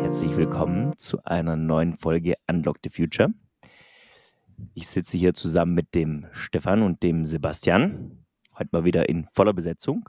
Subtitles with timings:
[0.00, 3.30] Herzlich willkommen zu einer neuen Folge Unlock the Future.
[4.74, 8.24] Ich sitze hier zusammen mit dem Stefan und dem Sebastian.
[8.56, 10.08] Heute mal wieder in voller Besetzung.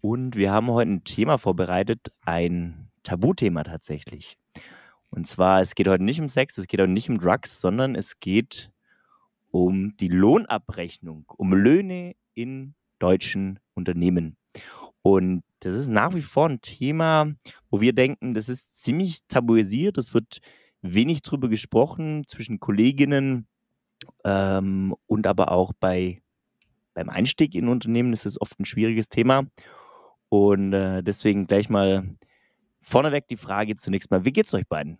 [0.00, 4.38] Und wir haben heute ein Thema vorbereitet, ein Tabuthema tatsächlich.
[5.10, 7.96] Und zwar, es geht heute nicht um Sex, es geht heute nicht um Drugs, sondern
[7.96, 8.70] es geht
[9.50, 14.36] um die Lohnabrechnung, um Löhne in deutschen Unternehmen.
[15.02, 17.32] Und das ist nach wie vor ein Thema,
[17.70, 20.40] wo wir denken, das ist ziemlich tabuisiert, es wird
[20.82, 23.46] wenig drüber gesprochen zwischen Kolleginnen
[24.24, 26.22] ähm, und aber auch bei,
[26.94, 29.46] beim Einstieg in Unternehmen ist es oft ein schwieriges Thema.
[30.28, 32.16] Und äh, deswegen gleich mal
[32.80, 34.98] vorneweg die Frage zunächst mal, wie geht's euch beiden?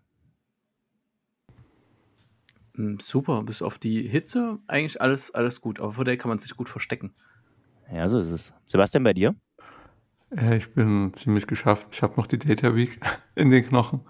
[2.75, 6.39] Hm, super, bis auf die Hitze eigentlich alles, alles gut, aber vor der kann man
[6.39, 7.15] sich gut verstecken.
[7.93, 8.53] Ja, so ist es.
[8.65, 9.35] Sebastian, bei dir?
[10.37, 11.89] Äh, ich bin ziemlich geschafft.
[11.93, 13.01] Ich habe noch die Data Week
[13.35, 14.01] in den Knochen.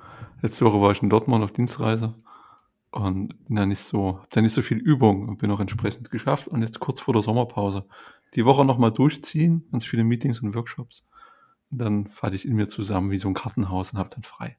[0.43, 2.15] Letzte Woche war ich in Dortmund auf Dienstreise
[2.91, 6.11] und bin da nicht so, hab da nicht so viel Übung und bin auch entsprechend
[6.11, 7.87] geschafft und jetzt kurz vor der Sommerpause
[8.35, 11.05] die Woche nochmal durchziehen, ganz viele Meetings und Workshops.
[11.71, 14.57] Und dann falle ich in mir zusammen wie so ein Kartenhaus und habe dann frei.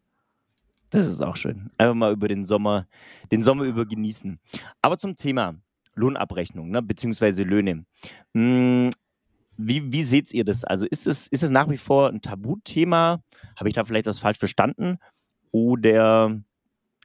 [0.90, 1.72] Das ist auch schön.
[1.78, 2.88] Einfach mal über den Sommer,
[3.32, 4.40] den Sommer über genießen.
[4.82, 5.56] Aber zum Thema
[5.96, 7.86] Lohnabrechnung, ne, beziehungsweise Löhne.
[9.58, 10.64] Wie, wie seht ihr das?
[10.64, 13.22] Also ist es, ist es nach wie vor ein Tabuthema?
[13.56, 14.98] Habe ich da vielleicht was falsch verstanden?
[15.52, 16.42] Oder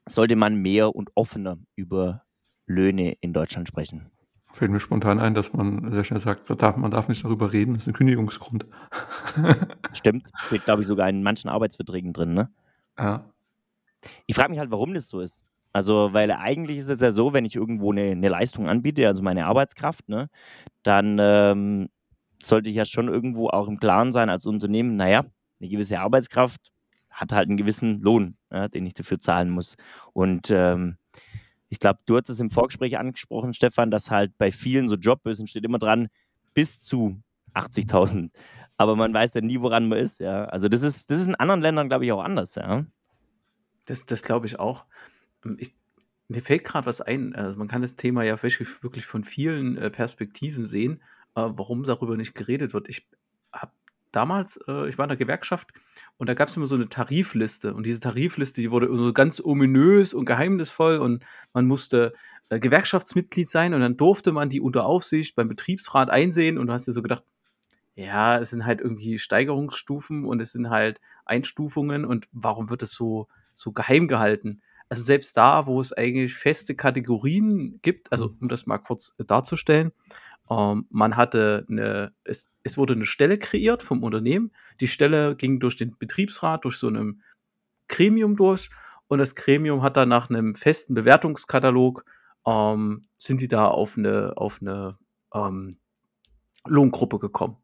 [0.08, 2.22] sollte man mehr und offener über
[2.66, 4.10] Löhne in Deutschland sprechen?
[4.52, 7.52] Fällt mir spontan ein, dass man sehr schnell sagt, man darf, man darf nicht darüber
[7.52, 8.66] reden, das ist ein Kündigungsgrund.
[9.92, 12.50] Stimmt, steht, glaube ich, sogar in manchen Arbeitsverträgen drin, ne?
[12.98, 13.24] Ja.
[14.26, 15.44] Ich frage mich halt, warum das so ist.
[15.72, 19.22] Also, weil eigentlich ist es ja so, wenn ich irgendwo eine, eine Leistung anbiete, also
[19.22, 20.28] meine Arbeitskraft, ne,
[20.82, 21.88] dann ähm,
[22.42, 25.24] sollte ich ja schon irgendwo auch im Klaren sein als Unternehmen, naja,
[25.60, 26.72] eine gewisse Arbeitskraft
[27.10, 29.76] hat halt einen gewissen Lohn, ja, den ich dafür zahlen muss.
[30.12, 30.96] Und ähm,
[31.68, 35.46] ich glaube, du hast es im Vorgespräch angesprochen, Stefan, dass halt bei vielen so Jobbösen
[35.46, 36.08] steht immer dran,
[36.54, 37.20] bis zu
[37.54, 38.30] 80.000.
[38.76, 40.46] Aber man weiß ja nie, woran man ist, ja.
[40.46, 42.86] Also das ist, das ist in anderen Ländern, glaube ich, auch anders, ja.
[43.86, 44.84] Das, das glaube ich auch.
[45.58, 45.74] Ich,
[46.28, 47.34] mir fällt gerade was ein.
[47.34, 51.02] Also man kann das Thema ja wirklich, wirklich von vielen äh, Perspektiven sehen,
[51.34, 52.88] äh, warum darüber nicht geredet wird.
[52.88, 53.06] Ich
[53.52, 53.72] habe
[54.12, 55.70] damals, äh, ich war in der Gewerkschaft
[56.16, 57.74] und da gab es immer so eine Tarifliste.
[57.74, 62.12] Und diese Tarifliste, die wurde so ganz ominös und geheimnisvoll und man musste
[62.48, 66.72] äh, Gewerkschaftsmitglied sein und dann durfte man die unter Aufsicht beim Betriebsrat einsehen und du
[66.72, 67.24] hast dir so gedacht,
[67.94, 72.92] ja, es sind halt irgendwie Steigerungsstufen und es sind halt Einstufungen und warum wird es
[72.92, 73.28] so
[73.60, 74.62] so geheim gehalten.
[74.88, 78.36] Also selbst da, wo es eigentlich feste Kategorien gibt, also mhm.
[78.40, 79.92] um das mal kurz darzustellen,
[80.50, 84.52] ähm, man hatte eine, es, es wurde eine Stelle kreiert vom Unternehmen.
[84.80, 87.22] Die Stelle ging durch den Betriebsrat, durch so einem
[87.88, 88.70] Gremium durch
[89.08, 92.04] und das Gremium hat dann nach einem festen Bewertungskatalog
[92.46, 94.98] ähm, sind die da auf eine, auf eine
[95.34, 95.78] ähm,
[96.66, 97.56] Lohngruppe gekommen.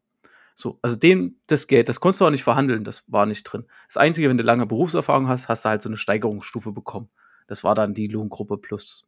[0.55, 3.65] So, also den, das Geld, das konntest du auch nicht verhandeln, das war nicht drin.
[3.87, 7.09] Das Einzige, wenn du lange Berufserfahrung hast, hast du halt so eine Steigerungsstufe bekommen.
[7.47, 9.05] Das war dann die Lohngruppe plus,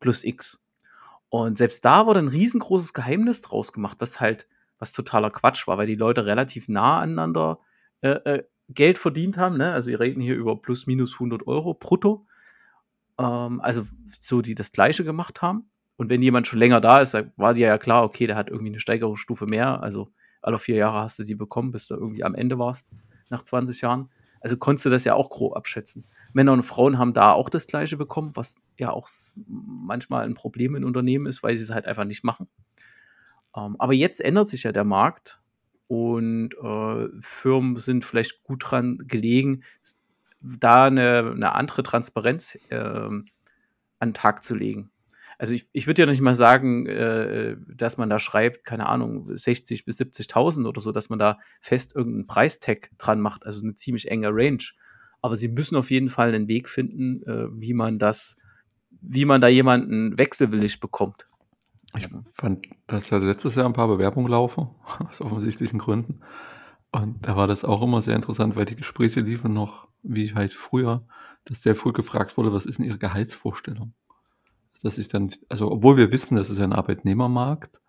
[0.00, 0.62] plus X.
[1.32, 4.46] Und selbst da wurde ein riesengroßes Geheimnis draus gemacht, was halt,
[4.78, 7.58] was totaler Quatsch war, weil die Leute relativ nah aneinander
[8.02, 9.56] äh, äh, Geld verdient haben.
[9.56, 9.72] Ne?
[9.72, 12.26] Also wir reden hier über plus minus 100 Euro brutto.
[13.18, 13.86] Ähm, also
[14.20, 15.70] so, die das Gleiche gemacht haben.
[15.96, 18.72] Und wenn jemand schon länger da ist, dann war ja klar, okay, der hat irgendwie
[18.72, 19.82] eine Steigerungsstufe mehr.
[19.82, 20.12] Also
[20.42, 22.90] alle vier Jahre hast du die bekommen, bis du irgendwie am Ende warst,
[23.30, 24.10] nach 20 Jahren.
[24.42, 26.04] Also konntest du das ja auch grob abschätzen.
[26.32, 29.08] Männer und Frauen haben da auch das Gleiche bekommen, was ja auch
[29.46, 32.48] manchmal ein Problem in Unternehmen ist, weil sie es halt einfach nicht machen.
[33.56, 35.40] Ähm, aber jetzt ändert sich ja der Markt
[35.88, 39.64] und äh, Firmen sind vielleicht gut dran gelegen,
[40.40, 43.24] da eine, eine andere Transparenz äh, an
[44.00, 44.92] den Tag zu legen
[45.42, 49.36] also ich, ich würde ja nicht mal sagen, äh, dass man da schreibt, keine Ahnung,
[49.36, 53.74] 60 bis 70.000 oder so, dass man da fest irgendeinen Preistag dran macht, also eine
[53.74, 54.62] ziemlich enge Range.
[55.22, 58.36] Aber sie müssen auf jeden Fall einen Weg finden, äh, wie man das,
[58.90, 61.26] wie man da jemanden wechselwillig bekommt.
[61.96, 64.68] Ich fand, dass ja letztes Jahr ein paar Bewerbungen laufen,
[65.08, 66.20] aus offensichtlichen Gründen.
[66.90, 70.52] Und da war das auch immer sehr interessant, weil die Gespräche liefen noch wie halt
[70.52, 71.06] früher,
[71.44, 73.94] dass sehr früh gefragt wurde, was ist denn Ihre Gehaltsvorstellung?
[74.82, 77.80] dass ich dann, also obwohl wir wissen, das ist ein Arbeitnehmermarkt,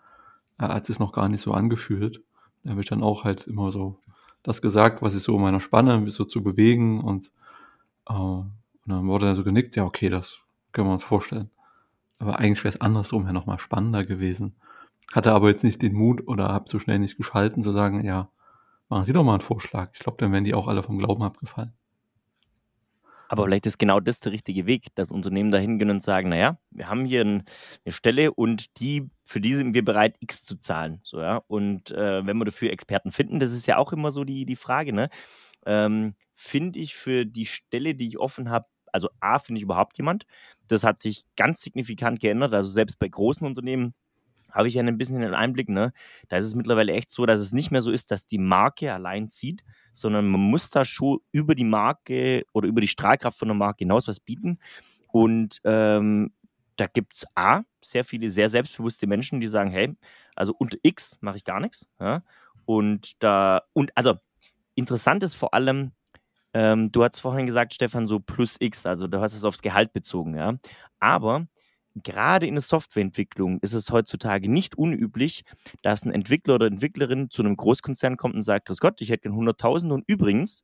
[0.59, 2.24] äh, hat es noch gar nicht so angefühlt.
[2.63, 4.00] Da habe ich dann auch halt immer so
[4.44, 7.31] das gesagt, was ich so in meiner Spanne so zu bewegen und,
[8.07, 8.51] äh, und
[8.86, 10.40] dann wurde dann so genickt, ja okay, das
[10.72, 11.50] können wir uns vorstellen.
[12.19, 14.56] Aber eigentlich wäre es andersrum ja nochmal spannender gewesen,
[15.13, 18.30] hatte aber jetzt nicht den Mut oder habe so schnell nicht geschalten zu sagen, ja,
[18.90, 19.92] machen Sie doch mal einen Vorschlag.
[19.94, 21.74] Ich glaube, dann wären die auch alle vom Glauben abgefallen.
[23.33, 26.59] Aber vielleicht ist genau das der richtige Weg, dass Unternehmen da hingehen und sagen, naja,
[26.69, 27.44] wir haben hier ein,
[27.83, 31.00] eine Stelle und die, für die sind wir bereit, X zu zahlen.
[31.01, 31.38] So, ja?
[31.47, 34.56] Und äh, wenn wir dafür Experten finden, das ist ja auch immer so die, die
[34.56, 35.09] Frage, ne?
[35.65, 39.97] Ähm, finde ich für die Stelle, die ich offen habe, also A, finde ich überhaupt
[39.97, 40.27] jemand.
[40.68, 42.53] Das hat sich ganz signifikant geändert.
[42.53, 43.95] Also selbst bei großen Unternehmen
[44.54, 45.94] habe ich ja ein bisschen den Einblick, ne?
[46.30, 48.94] Da ist es mittlerweile echt so, dass es nicht mehr so ist, dass die Marke
[48.94, 49.64] allein zieht,
[49.94, 53.80] sondern man muss da schon über die Marke oder über die Strahlkraft von der Marke
[53.80, 54.60] hinaus was bieten.
[55.08, 56.32] Und ähm,
[56.76, 59.96] da gibt es A, sehr viele sehr selbstbewusste Menschen, die sagen, hey,
[60.36, 61.86] also unter X mache ich gar nichts.
[62.00, 62.24] Ja?
[62.66, 64.16] Und da, und also
[64.76, 65.92] interessant ist vor allem,
[66.54, 69.94] ähm, du hast vorhin gesagt, Stefan, so plus X, also du hast es aufs Gehalt
[69.94, 70.56] bezogen, ja.
[71.00, 71.48] Aber
[71.95, 75.44] gerade in der Softwareentwicklung ist es heutzutage nicht unüblich,
[75.81, 79.30] dass ein Entwickler oder Entwicklerin zu einem Großkonzern kommt und sagt, Grüß Gott, ich hätte
[79.30, 80.63] gern 100.000 und übrigens,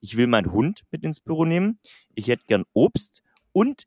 [0.00, 1.78] ich will meinen Hund mit ins Büro nehmen,
[2.14, 3.22] ich hätte gern Obst
[3.52, 3.86] und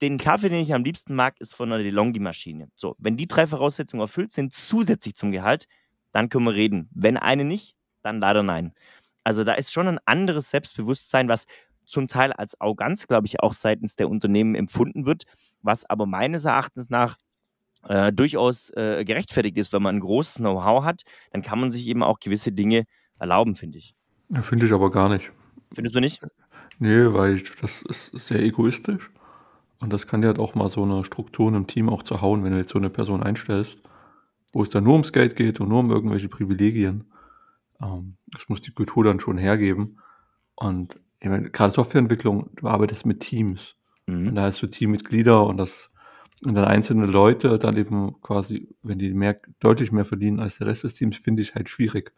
[0.00, 2.70] den Kaffee, den ich am liebsten mag, ist von einer DeLonghi-Maschine.
[2.74, 5.66] So, wenn die drei Voraussetzungen erfüllt sind, zusätzlich zum Gehalt,
[6.12, 6.88] dann können wir reden.
[6.92, 8.72] Wenn eine nicht, dann leider nein.
[9.24, 11.46] Also da ist schon ein anderes Selbstbewusstsein, was
[11.84, 15.24] zum Teil als Arroganz, glaube ich, auch seitens der Unternehmen empfunden wird,
[15.62, 17.16] was aber meines Erachtens nach
[17.84, 19.72] äh, durchaus äh, gerechtfertigt ist.
[19.72, 21.02] Wenn man ein großes Know-how hat,
[21.32, 22.84] dann kann man sich eben auch gewisse Dinge
[23.18, 23.94] erlauben, finde ich.
[24.40, 25.32] Finde ich aber gar nicht.
[25.72, 26.20] Findest du nicht?
[26.78, 29.10] Nee, weil ich, das ist sehr egoistisch.
[29.80, 32.52] Und das kann ja halt auch mal so eine Struktur im Team auch zerhauen, wenn
[32.52, 33.78] du jetzt so eine Person einstellst,
[34.52, 37.10] wo es dann nur ums Geld geht und nur um irgendwelche Privilegien.
[37.82, 39.98] Ähm, das muss die Kultur dann schon hergeben.
[40.54, 43.76] Und ich meine, gerade Softwareentwicklung, du arbeitest mit Teams.
[44.10, 44.28] Mhm.
[44.28, 45.90] Und da hast du Teammitglieder und das
[46.42, 50.68] und dann einzelne Leute dann eben quasi, wenn die mehr, deutlich mehr verdienen als der
[50.68, 52.12] Rest des Teams, finde ich halt schwierig.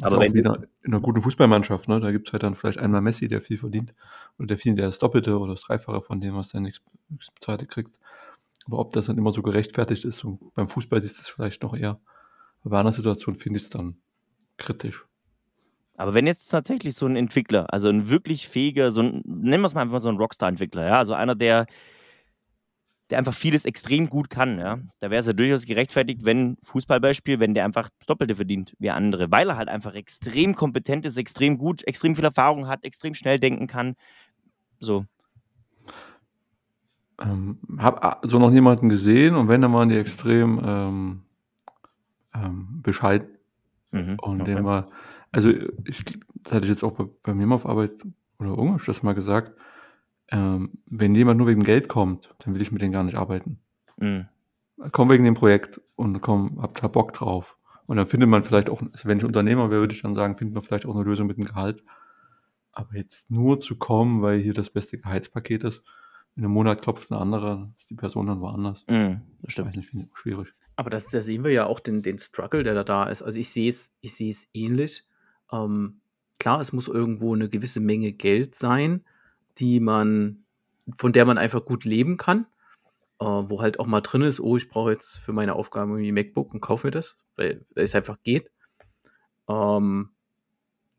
[0.00, 2.78] Also Aber auch wieder in einer guten Fußballmannschaft, ne, da gibt es halt dann vielleicht
[2.78, 3.94] einmal Messi, der viel verdient,
[4.38, 7.66] oder der viel, der das Doppelte oder das Dreifache von dem, was der nichts bezahlte
[7.66, 7.98] kriegt.
[8.66, 11.62] Aber ob das dann immer so gerechtfertigt ist, und beim Fußball siehst du es vielleicht
[11.62, 12.00] noch eher.
[12.64, 13.98] Bei einer Situation finde ich es dann
[14.56, 15.04] kritisch.
[15.96, 19.66] Aber wenn jetzt tatsächlich so ein Entwickler, also ein wirklich fähiger, so ein, nennen wir
[19.66, 21.66] es mal einfach so ein Rockstar-Entwickler, ja, also einer, der,
[23.10, 27.38] der einfach vieles extrem gut kann, ja, da wäre es ja durchaus gerechtfertigt, wenn, Fußballbeispiel,
[27.38, 31.16] wenn der einfach das Doppelte verdient wie andere, weil er halt einfach extrem kompetent ist,
[31.16, 33.94] extrem gut, extrem viel Erfahrung hat, extrem schnell denken kann.
[34.80, 35.04] So.
[37.20, 41.22] Ähm, hab so noch niemanden gesehen und wenn, dann waren die extrem ähm,
[42.34, 43.28] ähm, bescheiden.
[43.92, 44.54] Mhm, und okay.
[44.54, 44.88] der war
[45.34, 45.50] also,
[45.84, 46.04] ich
[46.42, 47.92] das hatte ich jetzt auch bei bei mir mal auf Arbeit
[48.38, 49.52] oder irgendwo das mal gesagt,
[50.30, 53.60] ähm, wenn jemand nur wegen Geld kommt, dann will ich mit denen gar nicht arbeiten.
[53.96, 54.28] Mhm.
[54.92, 57.56] Komm wegen dem Projekt und komm, habt da Bock drauf.
[57.86, 60.36] Und dann findet man vielleicht auch, also wenn ich Unternehmer wäre, würde ich dann sagen,
[60.36, 61.82] findet man vielleicht auch eine Lösung mit dem Gehalt.
[62.72, 65.82] Aber jetzt nur zu kommen, weil hier das beste Gehaltspaket ist,
[66.34, 68.84] in einem Monat klopft eine andere, ist die Person dann woanders.
[68.88, 69.68] Mhm, das stimmt.
[69.68, 70.48] Weiß nicht, finde ich schwierig.
[70.76, 73.22] Aber das, da sehen wir ja auch den, den Struggle, der da da ist.
[73.22, 75.04] Also ich sehe es, ich sehe es ähnlich.
[75.54, 76.00] Ähm,
[76.38, 79.04] klar, es muss irgendwo eine gewisse Menge Geld sein,
[79.58, 80.44] die man,
[80.96, 82.46] von der man einfach gut leben kann.
[83.20, 86.12] Äh, wo halt auch mal drin ist, oh, ich brauche jetzt für meine Aufgaben irgendwie
[86.12, 88.50] MacBook und kaufe mir das, weil es einfach geht.
[89.48, 90.10] Ähm,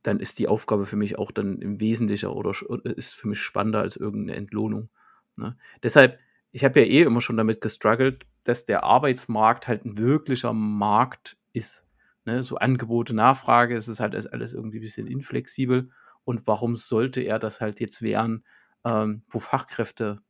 [0.01, 3.81] dann ist die Aufgabe für mich auch dann im Wesentlichen oder ist für mich spannender
[3.81, 4.89] als irgendeine Entlohnung.
[5.35, 5.57] Ne?
[5.83, 6.19] Deshalb,
[6.51, 11.37] ich habe ja eh immer schon damit gestruggelt, dass der Arbeitsmarkt halt ein wirklicher Markt
[11.53, 11.84] ist.
[12.25, 15.91] Ne, so Angebote, Nachfrage, es ist halt alles irgendwie ein bisschen inflexibel.
[16.23, 18.43] Und warum sollte er das halt jetzt wären,
[18.83, 20.21] ähm, wo Fachkräfte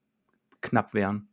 [0.62, 1.30] knapp wären?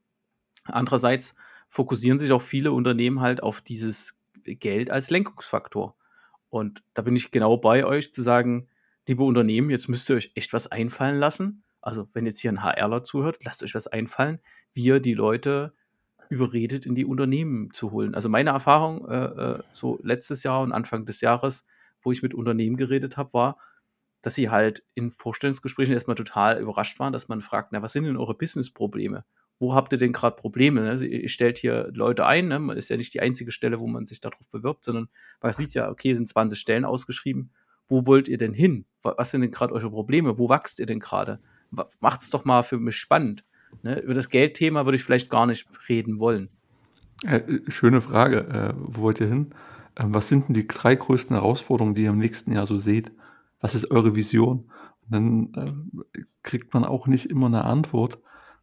[0.64, 1.34] Andererseits
[1.68, 5.96] fokussieren sich auch viele Unternehmen halt auf dieses Geld als Lenkungsfaktor.
[6.48, 8.68] Und da bin ich genau bei euch zu sagen,
[9.06, 11.64] liebe Unternehmen, jetzt müsst ihr euch echt was einfallen lassen.
[11.80, 14.38] Also wenn jetzt hier ein HRler zuhört, lasst euch was einfallen,
[14.74, 15.74] wie ihr die Leute
[16.32, 18.14] überredet, in die Unternehmen zu holen.
[18.14, 21.66] Also meine Erfahrung äh, äh, so letztes Jahr und Anfang des Jahres,
[22.00, 23.58] wo ich mit Unternehmen geredet habe, war,
[24.22, 28.04] dass sie halt in Vorstellungsgesprächen erstmal total überrascht waren, dass man fragt, na, was sind
[28.04, 29.24] denn eure Business-Probleme?
[29.58, 30.80] Wo habt ihr denn gerade Probleme?
[30.80, 30.90] Ne?
[30.90, 32.58] Also ihr stellt hier Leute ein, ne?
[32.58, 35.08] man ist ja nicht die einzige Stelle, wo man sich darauf bewirbt, sondern
[35.42, 37.52] man sieht ja, okay, sind 20 Stellen ausgeschrieben.
[37.88, 38.86] Wo wollt ihr denn hin?
[39.02, 40.38] Was sind denn gerade eure Probleme?
[40.38, 41.40] Wo wächst ihr denn gerade?
[42.00, 43.44] Macht's doch mal für mich spannend.
[43.82, 43.98] Ne?
[44.00, 46.48] Über das Geldthema würde ich vielleicht gar nicht reden wollen.
[47.24, 48.48] Äh, schöne Frage.
[48.48, 49.54] Äh, wo wollt ihr hin?
[49.94, 53.12] Äh, was sind denn die drei größten Herausforderungen, die ihr im nächsten Jahr so seht?
[53.60, 54.70] Was ist eure Vision?
[55.08, 58.18] Und dann äh, kriegt man auch nicht immer eine Antwort.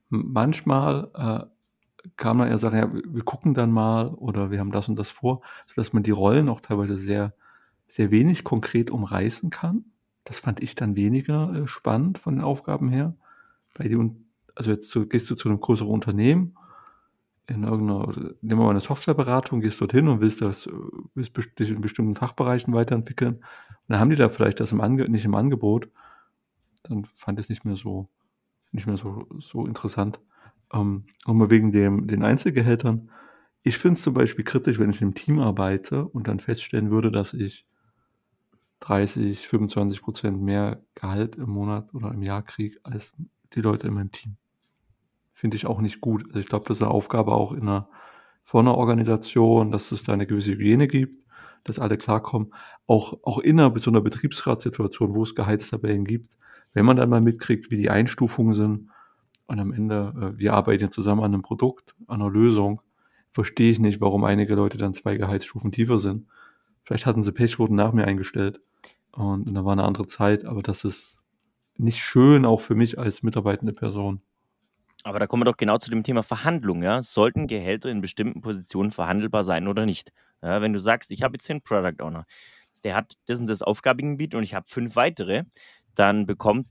[0.09, 4.87] Manchmal äh, kam dann eher sagen, ja, wir gucken dann mal oder wir haben das
[4.87, 7.33] und das vor, sodass man die Rollen auch teilweise sehr,
[7.87, 9.85] sehr wenig konkret umreißen kann.
[10.25, 13.15] Das fand ich dann weniger äh, spannend von den Aufgaben her.
[13.73, 14.28] Bei den,
[14.59, 16.53] also jetzt zu, gehst du zu einem größeren Unternehmen,
[17.47, 18.07] in irgendeiner,
[18.41, 20.69] nehmen wir mal eine Softwareberatung, gehst dorthin und willst das,
[21.15, 23.35] willst dich in bestimmten Fachbereichen weiterentwickeln.
[23.35, 23.43] Und
[23.87, 25.89] dann haben die da vielleicht das im Ange nicht im Angebot.
[26.83, 28.09] Dann fand ich es nicht mehr so,
[28.71, 30.19] nicht mehr so, so interessant.
[30.73, 33.09] Ähm, mal wegen dem, den Einzelgehältern.
[33.63, 37.11] Ich finde es zum Beispiel kritisch, wenn ich einem Team arbeite und dann feststellen würde,
[37.11, 37.65] dass ich
[38.81, 43.13] 30, 25 Prozent mehr Gehalt im Monat oder im Jahr kriege als
[43.53, 44.37] die Leute in meinem Team.
[45.39, 46.25] Finde ich auch nicht gut.
[46.27, 47.87] Also ich glaube, das ist eine Aufgabe auch in einer,
[48.43, 51.23] von einer Organisation, dass es da eine gewisse Hygiene gibt,
[51.63, 52.53] dass alle klarkommen.
[52.87, 56.37] Auch, auch in einer, so einer Betriebsratssituation, wo es Gehaltstabellen gibt,
[56.73, 58.89] wenn man dann mal mitkriegt, wie die Einstufungen sind
[59.47, 62.81] und am Ende, äh, wir arbeiten zusammen an einem Produkt, an einer Lösung,
[63.31, 66.27] verstehe ich nicht, warum einige Leute dann zwei Gehaltsstufen tiefer sind.
[66.83, 68.59] Vielleicht hatten sie Pech, wurden nach mir eingestellt
[69.13, 71.23] und, und da war eine andere Zeit, aber das ist
[71.77, 74.21] nicht schön, auch für mich als mitarbeitende Person.
[75.03, 76.83] Aber da kommen wir doch genau zu dem Thema Verhandlung.
[76.83, 77.01] Ja?
[77.01, 80.11] Sollten Gehälter in bestimmten Positionen verhandelbar sein oder nicht?
[80.41, 82.25] Ja, wenn du sagst, ich habe jetzt den Product Owner,
[82.83, 85.43] der hat das und das Aufgabengebiet und ich habe fünf weitere,
[85.95, 86.67] dann bekommt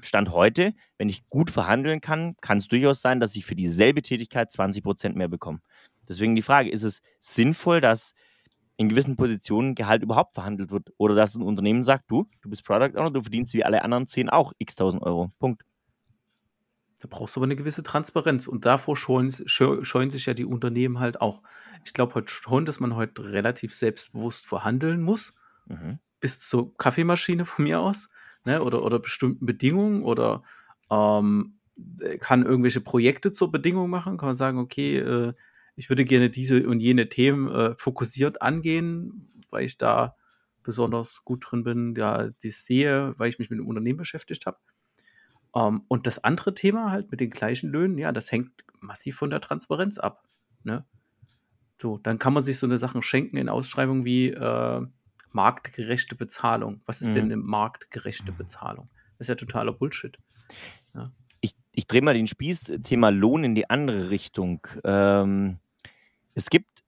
[0.00, 4.02] Stand heute, wenn ich gut verhandeln kann, kann es durchaus sein, dass ich für dieselbe
[4.02, 5.60] Tätigkeit 20 Prozent mehr bekomme.
[6.08, 8.14] Deswegen die Frage, ist es sinnvoll, dass
[8.76, 12.64] in gewissen Positionen Gehalt überhaupt verhandelt wird oder dass ein Unternehmen sagt, du, du bist
[12.64, 15.32] Product Owner, du verdienst wie alle anderen 10 auch x tausend Euro.
[15.38, 15.62] Punkt.
[17.06, 20.98] Da brauchst du aber eine gewisse Transparenz und davor scheuen, scheuen sich ja die Unternehmen
[20.98, 21.42] halt auch.
[21.84, 25.34] Ich glaube heute schon, dass man heute relativ selbstbewusst verhandeln muss,
[25.66, 26.00] mhm.
[26.20, 28.08] bis zur Kaffeemaschine von mir aus,
[28.44, 30.42] ne, oder, oder bestimmten Bedingungen oder
[30.90, 31.58] ähm,
[32.20, 35.34] kann irgendwelche Projekte zur Bedingung machen, kann man sagen, okay, äh,
[35.76, 40.16] ich würde gerne diese und jene Themen äh, fokussiert angehen, weil ich da
[40.62, 44.58] besonders gut drin bin, ja, die sehe, weil ich mich mit dem Unternehmen beschäftigt habe.
[45.56, 49.16] Um, ähm, und das andere Thema halt mit den gleichen Löhnen, ja, das hängt massiv
[49.16, 50.28] von der Transparenz ab.
[50.64, 50.84] Ne?
[51.80, 54.86] So, dann kann man sich so eine Sachen schenken in Ausschreibungen wie äh,
[55.32, 56.82] marktgerechte Bezahlung.
[56.84, 57.14] Was ist mhm.
[57.14, 58.90] denn eine marktgerechte Bezahlung?
[59.16, 60.18] Das ist ja totaler Bullshit.
[60.94, 61.10] Ja.
[61.40, 64.66] Ich, ich drehe mal den Spieß, Thema Lohn in die andere Richtung.
[64.84, 65.58] Ähm,
[66.34, 66.82] es gibt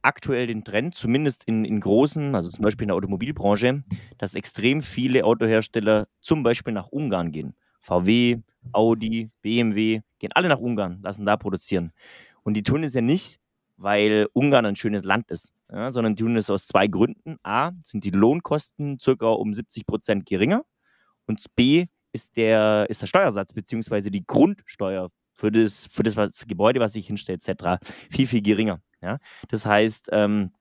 [0.00, 3.84] aktuell den Trend, zumindest in, in großen, also zum Beispiel in der Automobilbranche,
[4.16, 7.54] dass extrem viele Autohersteller zum Beispiel nach Ungarn gehen.
[7.88, 8.42] VW,
[8.72, 11.92] Audi, BMW, gehen alle nach Ungarn, lassen da produzieren.
[12.42, 13.40] Und die tun es ja nicht,
[13.76, 17.36] weil Ungarn ein schönes Land ist, ja, sondern die tun es aus zwei Gründen.
[17.42, 20.64] A, sind die Lohnkosten circa um 70 Prozent geringer
[21.26, 24.10] und B, ist der, ist der Steuersatz bzw.
[24.10, 27.78] die Grundsteuer für das, für das was, für Gebäude, was sich hinstellt, etc.,
[28.10, 28.80] viel, viel geringer.
[29.00, 29.18] Ja?
[29.48, 30.52] Das heißt, ähm,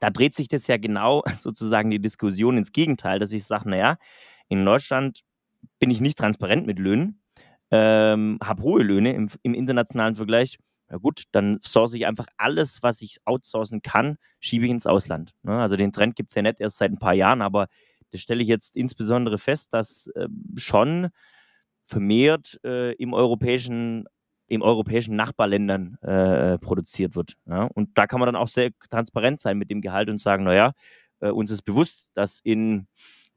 [0.00, 3.96] da dreht sich das ja genau sozusagen die Diskussion ins Gegenteil, dass ich sage, naja,
[4.48, 5.22] in Deutschland
[5.78, 7.22] bin ich nicht transparent mit Löhnen,
[7.70, 10.58] ähm, habe hohe Löhne im, im internationalen Vergleich.
[10.90, 15.32] Ja gut, dann source ich einfach alles, was ich outsourcen kann, schiebe ich ins Ausland.
[15.42, 15.58] Ne?
[15.58, 17.68] Also den Trend gibt es ja nicht erst seit ein paar Jahren, aber
[18.10, 21.08] das stelle ich jetzt insbesondere fest, dass äh, schon
[21.84, 24.06] vermehrt äh, im europäischen
[24.48, 27.36] im europäischen Nachbarländern äh, produziert wird.
[27.46, 27.70] Ja?
[27.72, 30.72] Und da kann man dann auch sehr transparent sein mit dem Gehalt und sagen, naja,
[31.20, 32.86] äh, uns ist bewusst, dass in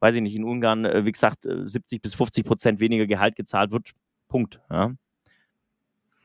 [0.06, 3.36] weiß ich nicht, in Ungarn, äh, wie gesagt, 70 äh, bis 50 Prozent weniger Gehalt
[3.36, 3.94] gezahlt wird.
[4.28, 4.60] Punkt.
[4.70, 4.94] Ja.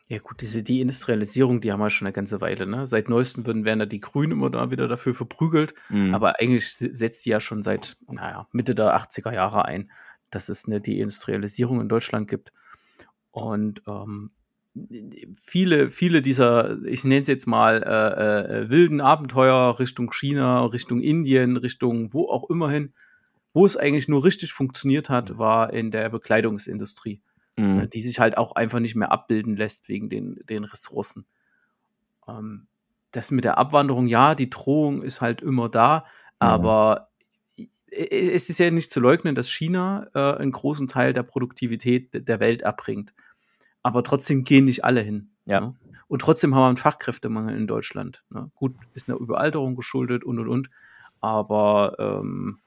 [0.09, 2.67] Ja gut, diese Deindustrialisierung, die haben wir schon eine ganze Weile.
[2.67, 2.87] Ne?
[2.87, 5.73] Seit neuestem würden, werden da die Grünen immer da wieder dafür verprügelt.
[5.89, 6.15] Mhm.
[6.15, 9.91] Aber eigentlich setzt die ja schon seit, naja, Mitte der 80er Jahre ein,
[10.31, 12.53] dass es eine Deindustrialisierung in Deutschland gibt.
[13.31, 14.33] Und ähm,
[15.41, 21.01] viele, viele dieser, ich nenne es jetzt mal, äh, äh, wilden Abenteuer Richtung China, Richtung
[21.01, 22.93] Indien, Richtung wo auch immer hin,
[23.53, 27.21] wo es eigentlich nur richtig funktioniert hat, war in der Bekleidungsindustrie,
[27.57, 27.77] mhm.
[27.77, 31.27] Ne, die sich halt auch einfach nicht mehr abbilden lässt wegen den, den Ressourcen.
[32.29, 32.67] Ähm,
[33.13, 36.05] das mit der Abwanderung, ja, die Drohung ist halt immer da, mhm.
[36.39, 37.11] aber
[37.91, 42.39] es ist ja nicht zu leugnen, dass China äh, einen großen Teil der Produktivität der
[42.39, 43.13] Welt abbringt.
[43.83, 45.31] Aber trotzdem gehen nicht alle hin.
[45.47, 45.61] Ja.
[45.61, 45.75] Ne?
[46.07, 48.23] Und trotzdem haben wir einen Fachkräftemangel in Deutschland.
[48.31, 48.51] Ne?
[48.55, 50.71] Gut, ist eine Überalterung geschuldet und und und.
[51.21, 52.59] Aber ähm,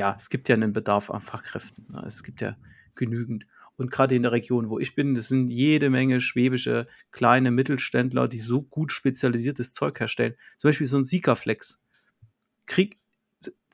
[0.00, 1.86] ja, es gibt ja einen Bedarf an Fachkräften.
[1.90, 2.02] Ne?
[2.06, 2.56] Es gibt ja
[2.94, 3.46] genügend.
[3.76, 8.26] Und gerade in der Region, wo ich bin, das sind jede Menge schwäbische kleine Mittelständler,
[8.26, 10.34] die so gut spezialisiertes Zeug herstellen.
[10.58, 11.80] Zum Beispiel so ein Sikaflex.
[12.66, 12.98] Krieg,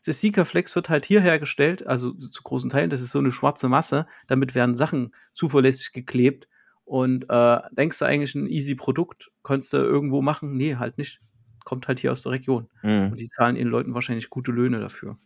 [0.05, 3.69] das Sikaflex wird halt hier hergestellt, also zu großen Teilen, das ist so eine schwarze
[3.69, 4.07] Masse.
[4.27, 6.49] Damit werden Sachen zuverlässig geklebt.
[6.85, 10.57] und äh, denkst du eigentlich ein easy Produkt, konntest du irgendwo machen?
[10.57, 11.21] Nee, halt nicht.
[11.65, 12.69] Kommt halt hier aus der Region.
[12.83, 13.11] Mhm.
[13.13, 15.19] Und die zahlen ihren Leuten wahrscheinlich gute Löhne dafür.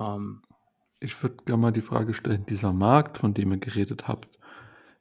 [0.00, 0.42] Ähm,
[1.00, 4.38] Ich würde gerne mal die Frage stellen, dieser Markt, von dem ihr geredet habt,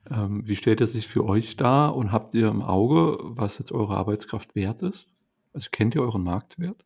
[0.09, 3.71] ähm, wie stellt er sich für euch dar und habt ihr im Auge, was jetzt
[3.71, 5.07] eure Arbeitskraft wert ist?
[5.53, 6.83] Also kennt ihr euren Marktwert?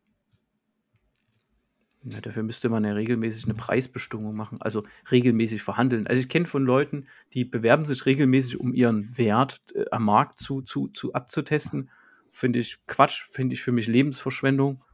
[2.04, 6.06] Ja, dafür müsste man ja regelmäßig eine Preisbestimmung machen, also regelmäßig verhandeln.
[6.06, 10.38] Also ich kenne von Leuten, die bewerben sich regelmäßig, um ihren Wert äh, am Markt
[10.38, 11.90] zu, zu, zu abzutesten.
[12.30, 14.84] Finde ich Quatsch, finde ich für mich Lebensverschwendung.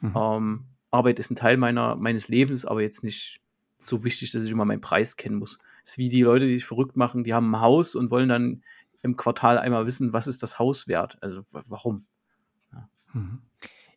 [0.00, 0.12] Mhm.
[0.16, 3.40] Ähm, Arbeit ist ein Teil meiner, meines Lebens, aber jetzt nicht
[3.78, 5.58] so wichtig, dass ich immer meinen Preis kennen muss.
[5.82, 8.28] Das ist wie die Leute, die sich verrückt machen, die haben ein Haus und wollen
[8.28, 8.62] dann
[9.02, 11.18] im Quartal einmal wissen, was ist das Haus wert.
[11.20, 12.06] Also warum?
[13.12, 13.42] Mhm.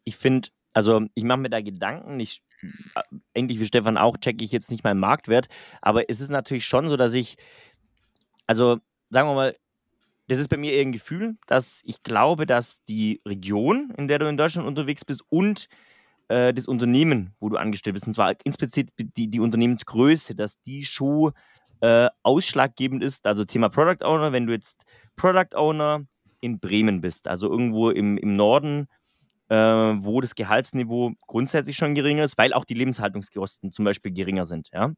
[0.04, 2.44] Ich finde, also ich mache mir da Gedanken, ich,
[2.96, 3.01] äh,
[3.34, 5.48] ähnlich wie Stefan auch, checke ich jetzt nicht meinen Marktwert,
[5.82, 7.38] aber es ist natürlich schon so, dass ich,
[8.48, 9.56] also sagen wir mal,
[10.27, 14.20] das ist bei mir eher ein Gefühl, dass ich glaube, dass die Region, in der
[14.20, 15.70] du in Deutschland unterwegs bist und
[16.30, 20.86] äh, das Unternehmen, wo du angestellt bist, und zwar explizit die, die Unternehmensgröße, dass die
[20.86, 21.32] schon
[21.82, 23.28] äh, ausschlaggebend ist.
[23.28, 24.84] Also Thema Product Owner, wenn du jetzt
[25.16, 26.06] Product Owner
[26.42, 28.88] in Bremen bist, also irgendwo im, im Norden,
[29.50, 34.46] äh, wo das Gehaltsniveau grundsätzlich schon geringer ist, weil auch die Lebenshaltungskosten zum Beispiel geringer
[34.46, 34.94] sind, ja.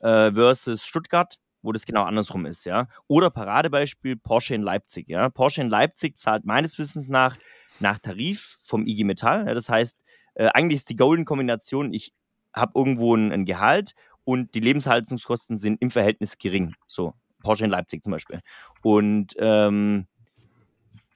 [0.00, 2.88] Äh, versus Stuttgart, wo das genau andersrum ist, ja.
[3.06, 5.28] Oder Paradebeispiel Porsche in Leipzig, ja.
[5.30, 7.36] Porsche in Leipzig zahlt meines Wissens nach
[7.80, 9.46] nach Tarif vom IG Metall.
[9.46, 9.98] Ja, das heißt,
[10.34, 12.12] äh, eigentlich ist die Golden Kombination, ich
[12.52, 13.94] habe irgendwo ein, ein Gehalt
[14.24, 16.74] und die Lebenshaltungskosten sind im Verhältnis gering.
[16.86, 18.40] So, Porsche in Leipzig zum Beispiel.
[18.82, 20.06] Und ähm,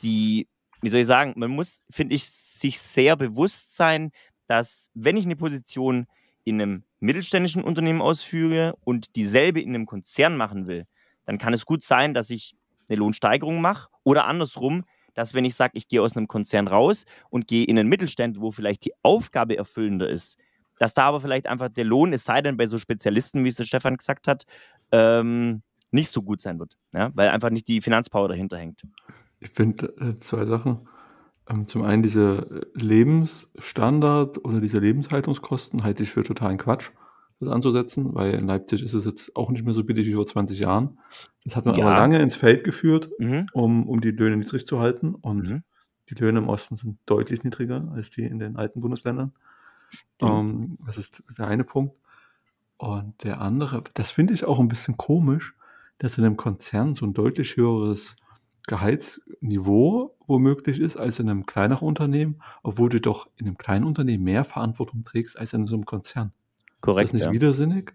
[0.03, 0.49] die,
[0.81, 4.11] wie soll ich sagen, man muss, finde ich, sich sehr bewusst sein,
[4.47, 6.07] dass wenn ich eine Position
[6.45, 10.87] in einem mittelständischen Unternehmen ausführe und dieselbe in einem Konzern machen will,
[11.25, 12.55] dann kann es gut sein, dass ich
[12.89, 17.05] eine Lohnsteigerung mache oder andersrum, dass wenn ich sage, ich gehe aus einem Konzern raus
[17.31, 20.39] und gehe in einen Mittelstand, wo vielleicht die Aufgabe erfüllender ist,
[20.79, 23.57] dass da aber vielleicht einfach der Lohn, es sei denn bei so Spezialisten, wie es
[23.57, 24.45] der Stefan gesagt hat,
[24.93, 27.11] ähm, nicht so gut sein wird, ja?
[27.15, 28.83] weil einfach nicht die Finanzpower dahinter hängt.
[29.41, 30.89] Ich finde äh, zwei Sachen.
[31.49, 36.91] Ähm, zum einen diese Lebensstandard oder diese Lebenshaltungskosten halte ich für totalen Quatsch,
[37.45, 40.27] das anzusetzen, weil in Leipzig ist es jetzt auch nicht mehr so billig wie vor
[40.27, 40.99] 20 Jahren.
[41.45, 41.87] Das hat man Ja.
[41.87, 43.47] aber lange ins Feld geführt, Mhm.
[43.53, 45.15] um, um die Löhne niedrig zu halten.
[45.15, 45.63] Und Mhm.
[46.11, 49.33] die Löhne im Osten sind deutlich niedriger als die in den alten Bundesländern.
[50.21, 51.95] Ähm, das ist der eine Punkt.
[52.77, 55.55] Und der andere, das finde ich auch ein bisschen komisch,
[55.99, 58.17] dass in einem Konzern so ein deutlich höheres
[58.67, 64.25] Gehaltsniveau womöglich ist als in einem kleineren Unternehmen, obwohl du doch in einem kleinen Unternehmen
[64.25, 66.33] mehr Verantwortung trägst als in so einem Konzern.
[66.85, 67.07] Korrekt.
[67.07, 67.33] ist das nicht ja.
[67.33, 67.93] widersinnig?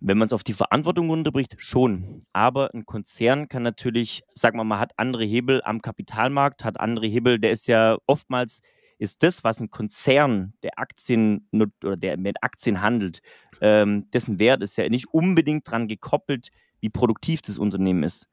[0.00, 2.20] Wenn man es auf die Verantwortung runterbricht, schon.
[2.32, 7.06] Aber ein Konzern kann natürlich, sagen wir mal, hat andere Hebel am Kapitalmarkt, hat andere
[7.06, 7.38] Hebel.
[7.38, 8.62] Der ist ja oftmals,
[8.98, 13.20] ist das, was ein Konzern, der Aktien oder der mit Aktien handelt,
[13.60, 16.48] ähm, dessen Wert ist ja nicht unbedingt dran gekoppelt,
[16.80, 18.26] wie produktiv das Unternehmen ist.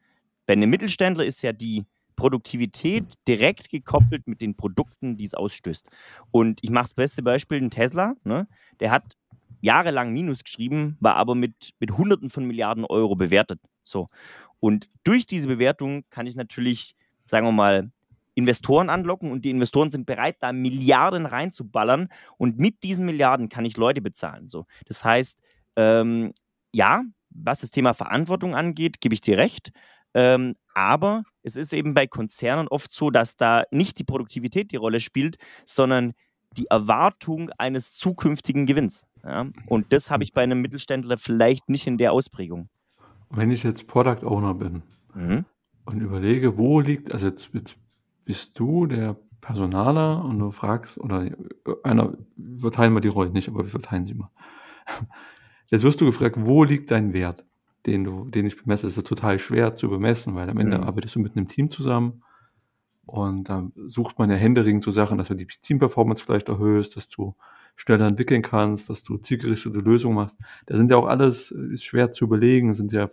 [0.46, 1.86] Bei einem Mittelständler ist ja die
[2.18, 5.90] Produktivität direkt gekoppelt mit den Produkten, die es ausstößt.
[6.32, 8.48] Und ich mache das beste Beispiel, ein Tesla, ne?
[8.82, 9.16] der hat
[9.62, 13.62] jahrelang Minus geschrieben, war aber mit, mit Hunderten von Milliarden Euro bewertet.
[13.84, 14.10] So.
[14.60, 17.92] Und durch diese Bewertung kann ich natürlich, sagen wir mal,
[18.36, 23.66] Investoren anlocken und die Investoren sind bereit, da Milliarden reinzuballern und mit diesen Milliarden kann
[23.66, 24.48] ich Leute bezahlen.
[24.48, 24.66] So.
[24.86, 25.40] Das heißt,
[25.76, 26.34] ähm,
[26.72, 29.72] ja, was das Thema Verantwortung angeht, gebe ich dir recht.
[30.14, 34.76] Ähm, aber es ist eben bei Konzernen oft so, dass da nicht die Produktivität die
[34.76, 36.14] Rolle spielt, sondern
[36.58, 39.06] die Erwartung eines zukünftigen Gewinns.
[39.24, 39.48] Ja?
[39.68, 42.70] Und das habe ich bei einem Mittelständler vielleicht nicht in der Ausprägung.
[43.30, 44.84] Wenn ich jetzt Product Owner bin
[45.14, 45.46] Mhm.
[45.86, 47.76] und überlege, wo liegt, also jetzt, jetzt
[48.26, 51.30] bist du der Personaler und du fragst, oder
[51.84, 54.30] einer, wir verteilen wir die Rollen nicht, aber wir verteilen sie mal.
[55.70, 57.46] Jetzt wirst du gefragt, wo liegt dein Wert,
[57.86, 58.88] den du, den ich bemesse?
[58.88, 60.84] Ist ja total schwer zu bemessen, weil am Ende Mhm.
[60.84, 62.24] arbeitest du mit einem Team zusammen
[63.06, 67.10] und da sucht man ja händeringend zu Sachen, dass du die Teamperformance vielleicht erhöhst, dass
[67.10, 67.36] du
[67.76, 70.38] schneller entwickeln kannst, dass du zielgerichtete Lösungen machst.
[70.66, 73.08] Da sind ja auch alles, äh, ist schwer zu überlegen, sind ja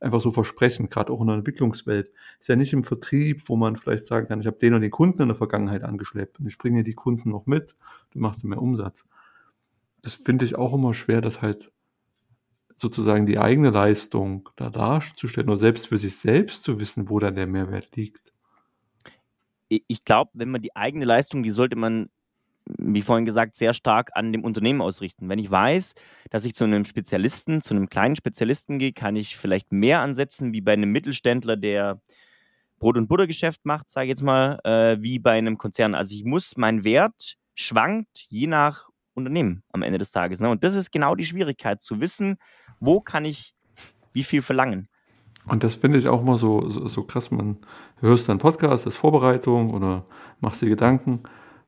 [0.00, 2.10] einfach so Versprechen, gerade auch in der Entwicklungswelt.
[2.40, 4.90] Ist ja nicht im Vertrieb, wo man vielleicht sagen kann, ich habe den und den
[4.90, 7.76] Kunden in der Vergangenheit angeschleppt und ich bringe die Kunden noch mit,
[8.10, 9.04] du machst mehr Umsatz.
[10.02, 11.70] Das finde ich auch immer schwer, das halt
[12.76, 17.30] sozusagen die eigene Leistung da darzustellen oder selbst für sich selbst zu wissen, wo da
[17.30, 18.32] der Mehrwert liegt.
[19.68, 22.08] Ich- Ich glaube, wenn man die eigene Leistung, die sollte man
[22.78, 25.28] wie vorhin gesagt, sehr stark an dem Unternehmen ausrichten.
[25.28, 25.94] Wenn ich weiß,
[26.30, 30.52] dass ich zu einem Spezialisten, zu einem kleinen Spezialisten gehe, kann ich vielleicht mehr ansetzen
[30.52, 32.00] wie bei einem Mittelständler, der
[32.78, 35.94] Brot- und Buttergeschäft macht, sage ich jetzt mal, äh, wie bei einem Konzern.
[35.94, 40.40] Also ich muss, mein Wert schwankt je nach Unternehmen am Ende des Tages.
[40.40, 40.50] Ne?
[40.50, 42.36] Und das ist genau die Schwierigkeit, zu wissen,
[42.80, 43.54] wo kann ich
[44.12, 44.88] wie viel verlangen.
[45.46, 47.30] Und das finde ich auch mal so, so, so krass.
[47.30, 47.58] Man
[47.98, 50.06] hörst dann Podcast, das ist Vorbereitung oder
[50.40, 51.20] machst dir Gedanken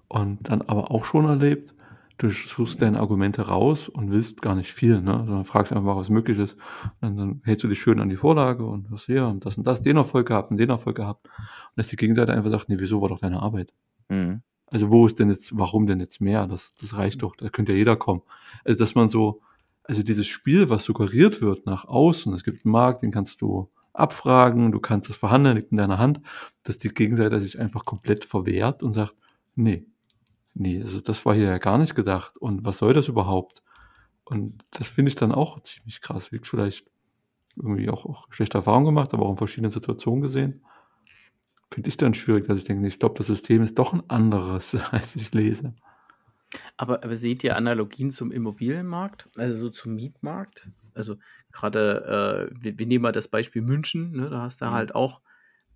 [0.09, 1.75] und dann aber auch schon erlebt,
[2.19, 5.25] du suchst deine Argumente raus und willst gar nicht viel, ne?
[5.27, 6.57] sondern fragst einfach, was möglich ist.
[7.01, 9.67] Und dann hältst du dich schön an die Vorlage und hast hier und das und
[9.67, 11.27] das, den Erfolg gehabt und den Erfolg gehabt.
[11.27, 13.73] Und dass die Gegenseite einfach sagt, nee, wieso war doch deine Arbeit?
[14.09, 14.43] Mhm.
[14.75, 16.49] Also wo ist denn jetzt, warum denn jetzt mehr?
[16.49, 18.23] Das, das reicht doch, da könnte ja jeder kommen.
[18.65, 19.41] Also dass man so,
[19.85, 23.71] also dieses Spiel, was suggeriert wird nach außen, es gibt einen Markt, den kannst du
[23.93, 26.21] abfragen, du kannst das verhandeln, liegt in deiner Hand,
[26.65, 29.15] dass die Gegenseite sich einfach komplett verwehrt und sagt,
[29.55, 29.87] nee,
[30.55, 33.63] nee, also das war hier ja gar nicht gedacht und was soll das überhaupt?
[34.25, 36.33] Und das finde ich dann auch ziemlich krass.
[36.33, 36.85] Liegt vielleicht
[37.55, 40.65] irgendwie auch, auch schlechte Erfahrungen gemacht, aber auch in verschiedenen Situationen gesehen.
[41.75, 44.77] Finde ich dann schwierig, dass ich denke, ich glaube, das System ist doch ein anderes,
[44.93, 45.75] als ich lese.
[46.77, 50.71] Aber, aber seht ihr Analogien zum Immobilienmarkt, also so zum Mietmarkt?
[50.95, 51.17] Also
[51.51, 54.71] gerade, äh, wir, wir, nehmen mal das Beispiel München, ne, da hast du mhm.
[54.71, 55.21] halt auch,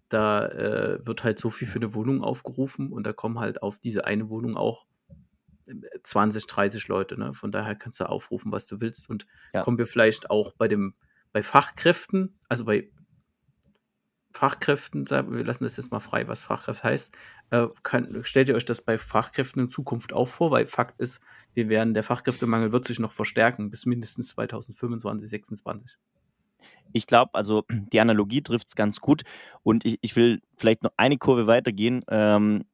[0.08, 3.80] da äh, wird halt so viel für eine Wohnung aufgerufen und da kommen halt auf
[3.80, 4.86] diese eine Wohnung auch
[6.04, 7.18] 20, äh, 30 Leute.
[7.18, 7.34] Ne?
[7.34, 9.10] Von daher kannst du aufrufen, was du willst.
[9.10, 9.62] Und ja.
[9.62, 10.94] kommen wir vielleicht auch bei dem,
[11.32, 12.88] bei Fachkräften, also bei
[14.32, 17.14] Fachkräften, wir lassen das jetzt mal frei, was Fachkraft heißt.
[17.50, 20.50] Äh, kann, stellt ihr euch das bei Fachkräften in Zukunft auch vor?
[20.50, 21.20] Weil Fakt ist,
[21.54, 25.98] wir werden, der Fachkräftemangel wird sich noch verstärken bis mindestens 2025, 2026.
[26.92, 29.22] Ich glaube, also die Analogie trifft es ganz gut
[29.62, 32.04] und ich, ich will vielleicht noch eine Kurve weitergehen.
[32.08, 32.64] Ähm,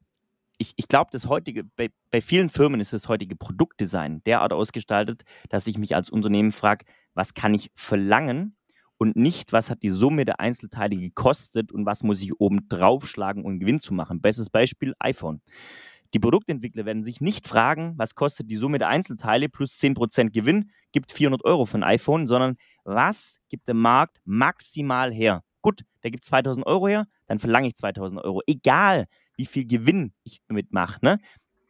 [0.59, 5.23] ich, ich glaube, das heutige, bei, bei vielen Firmen ist das heutige Produktdesign derart ausgestaltet,
[5.49, 8.57] dass ich mich als Unternehmen frage, was kann ich verlangen
[8.99, 13.45] und nicht, was hat die Summe der Einzelteile gekostet und was muss ich oben draufschlagen,
[13.45, 14.21] um Gewinn zu machen.
[14.21, 15.41] Bestes Beispiel iPhone.
[16.15, 20.71] Die Produktentwickler werden sich nicht fragen, was kostet die Summe der Einzelteile plus 10% Gewinn,
[20.93, 25.43] gibt 400 Euro ein iPhone, sondern was gibt der Markt maximal her?
[25.61, 28.43] Gut, der gibt 2000 Euro her, dann verlange ich 2000 Euro.
[28.47, 30.99] Egal, wie viel Gewinn ich damit mache.
[31.03, 31.19] Ne?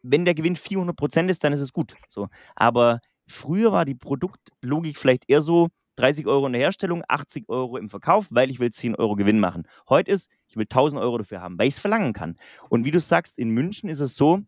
[0.03, 1.95] Wenn der Gewinn 400% ist, dann ist es gut.
[2.07, 2.27] So.
[2.55, 7.77] Aber früher war die Produktlogik vielleicht eher so, 30 Euro in der Herstellung, 80 Euro
[7.77, 9.67] im Verkauf, weil ich will 10 Euro Gewinn machen.
[9.89, 12.37] Heute ist, ich will 1000 Euro dafür haben, weil ich es verlangen kann.
[12.69, 14.41] Und wie du sagst, in München ist es so,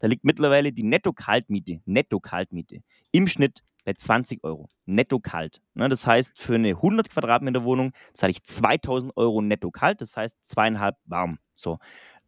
[0.00, 2.82] da liegt mittlerweile die Netto-Kaltmiete, Netto-Kaltmiete
[3.12, 4.68] im Schnitt bei 20 Euro.
[4.86, 5.60] Netto kalt.
[5.74, 10.16] Ne, das heißt, für eine 100 Quadratmeter Wohnung zahle ich 2000 Euro netto kalt, das
[10.16, 11.38] heißt zweieinhalb warm.
[11.54, 11.78] So.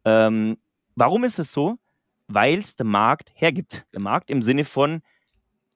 [0.05, 0.57] Ähm,
[0.95, 1.77] warum ist es so?
[2.27, 3.85] Weil es der Markt hergibt.
[3.93, 5.01] Der Markt im Sinne von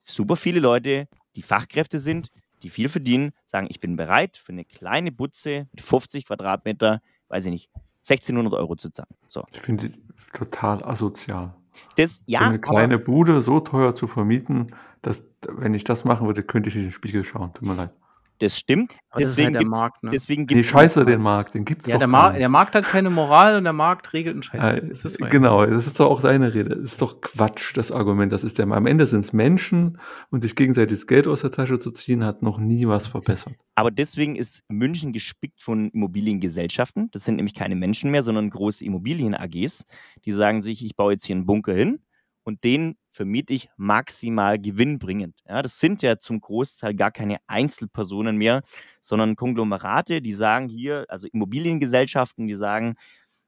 [0.04, 1.08] super viele Leute
[1.38, 2.32] die Fachkräfte sind,
[2.64, 7.46] die viel verdienen, sagen, ich bin bereit für eine kleine Butze mit 50 Quadratmeter, weiß
[7.46, 7.70] ich nicht,
[8.00, 9.10] 1600 Euro zu zahlen.
[9.28, 9.46] So.
[9.52, 9.92] Ich finde
[10.34, 11.54] total asozial.
[11.96, 16.42] Das, ja, eine kleine Bude so teuer zu vermieten, dass, wenn ich das machen würde,
[16.42, 17.54] könnte ich nicht in den Spiegel schauen.
[17.54, 17.92] Tut mir leid.
[18.40, 18.96] Das stimmt.
[19.10, 20.12] Aber deswegen das halt der Markt, ne?
[20.12, 22.84] deswegen gibt's nee, scheiße den Markt, den gibt's ja, doch der, Mar der Markt hat
[22.84, 24.64] keine Moral und der Markt regelt einen Scheiß.
[24.64, 26.70] Äh, das genau, das ist doch auch deine Rede.
[26.70, 28.32] Das ist doch Quatsch, das Argument.
[28.32, 31.52] Das ist der, am Ende sind es Menschen und sich gegenseitig das Geld aus der
[31.52, 33.54] Tasche zu ziehen, hat noch nie was verbessert.
[33.76, 37.10] Aber deswegen ist München gespickt von Immobiliengesellschaften.
[37.12, 39.86] Das sind nämlich keine Menschen mehr, sondern große Immobilien-AGs.
[40.26, 42.00] Die sagen sich, ich baue jetzt hier einen Bunker hin
[42.48, 45.36] und den vermiete ich maximal gewinnbringend.
[45.50, 48.64] Ja, das sind ja zum Großteil gar keine Einzelpersonen mehr,
[49.02, 52.96] sondern Konglomerate, die sagen hier, also Immobiliengesellschaften, die sagen,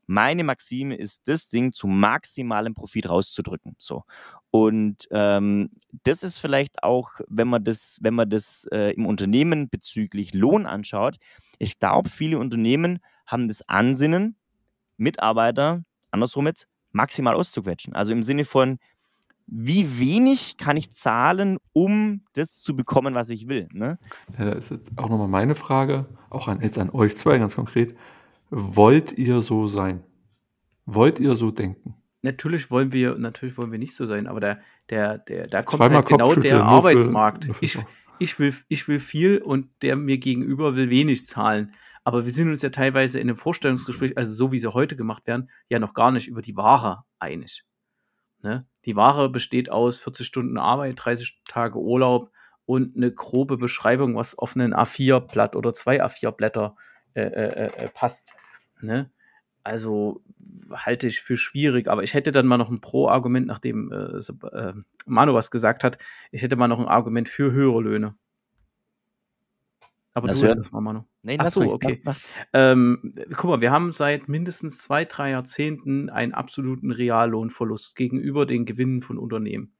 [0.05, 3.77] meine Maxime ist, das Ding zu maximalem Profit rauszudrücken.
[3.77, 4.03] So.
[4.51, 5.69] Und ähm,
[6.03, 10.65] das ist vielleicht auch, wenn man das, wenn man das äh, im Unternehmen bezüglich Lohn
[10.65, 11.19] anschaut,
[11.57, 14.35] ich glaube, viele Unternehmen haben das Ansinnen,
[14.97, 17.93] Mitarbeiter, andersrum jetzt, maximal auszuquetschen.
[17.93, 18.79] Also im Sinne von,
[19.47, 23.67] wie wenig kann ich zahlen, um das zu bekommen, was ich will.
[23.73, 23.97] Ne?
[24.37, 27.55] Ja, da ist jetzt auch nochmal meine Frage, auch an, jetzt an euch zwei ganz
[27.55, 27.95] konkret.
[28.51, 30.03] Wollt ihr so sein?
[30.85, 31.95] Wollt ihr so denken?
[32.21, 35.81] Natürlich wollen wir, natürlich wollen wir nicht so sein, aber der, der, der, da kommt
[35.81, 37.45] halt genau der Arbeitsmarkt.
[37.45, 37.77] Für, ich,
[38.19, 41.73] ich, will, ich will viel und der mir gegenüber will wenig zahlen.
[42.03, 45.27] Aber wir sind uns ja teilweise in einem Vorstellungsgespräch, also so wie sie heute gemacht
[45.27, 47.65] werden, ja noch gar nicht über die Ware einig.
[48.41, 48.65] Ne?
[48.85, 52.31] Die Ware besteht aus 40 Stunden Arbeit, 30 Tage Urlaub
[52.65, 56.75] und eine grobe Beschreibung, was auf einen A4-Blatt oder zwei A4-Blätter
[57.13, 58.33] äh, äh, äh, passt.
[58.81, 59.11] Ne?
[59.63, 60.23] Also
[60.71, 64.73] halte ich für schwierig, aber ich hätte dann mal noch ein Pro-Argument, nachdem äh, äh,
[65.05, 65.97] Manu was gesagt hat.
[66.31, 68.15] Ich hätte mal noch ein Argument für höhere Löhne.
[70.13, 70.63] Aber Lass du hören.
[70.63, 71.03] das mal, Manu.
[71.21, 72.01] Nee, Ach lass so, okay.
[72.03, 72.47] Mach, mach.
[72.53, 78.65] Ähm, guck mal, wir haben seit mindestens zwei, drei Jahrzehnten einen absoluten Reallohnverlust gegenüber den
[78.65, 79.73] Gewinnen von Unternehmen.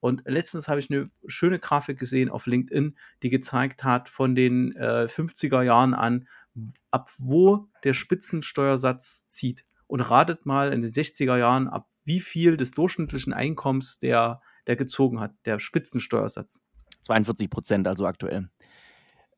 [0.00, 4.74] Und letztens habe ich eine schöne Grafik gesehen auf LinkedIn, die gezeigt hat von den
[4.76, 6.28] äh, 50er Jahren an,
[6.90, 9.64] ab wo der Spitzensteuersatz zieht.
[9.86, 14.76] Und ratet mal in den 60er Jahren, ab wie viel des durchschnittlichen Einkommens der, der
[14.76, 16.62] gezogen hat, der Spitzensteuersatz.
[17.02, 18.50] 42 Prozent, also aktuell.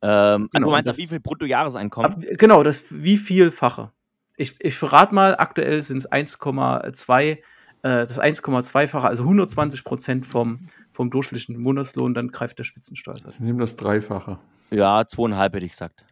[0.02, 2.12] Ähm, Genau, du meinst, das- wie viel Bruttojahreseinkommen?
[2.12, 3.92] Ab, genau, das wie vielfache.
[4.36, 7.38] Ich, ich verrate mal, aktuell sind es 1,2, äh,
[7.82, 10.60] das 1,2-fache, also 120 Prozent vom,
[10.92, 13.34] vom durchschnittlichen Monatslohn, dann greift der Spitzensteuersatz.
[13.34, 14.38] Ich nehme das Dreifache.
[14.70, 16.02] Ja, zweieinhalb hätte ich gesagt.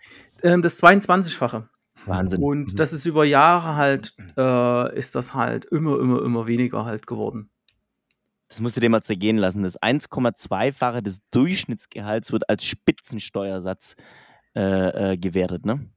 [0.42, 1.68] Ähm, das 22-fache.
[2.07, 2.42] Wahnsinn.
[2.42, 2.77] Und Mhm.
[2.77, 7.51] das ist über Jahre halt, äh, ist das halt immer, immer, immer weniger halt geworden.
[8.49, 9.63] Das musst du dir mal zergehen lassen.
[9.63, 13.95] Das 1,2-fache des Durchschnittsgehalts wird als Spitzensteuersatz
[14.57, 15.91] äh, äh, gewertet, ne?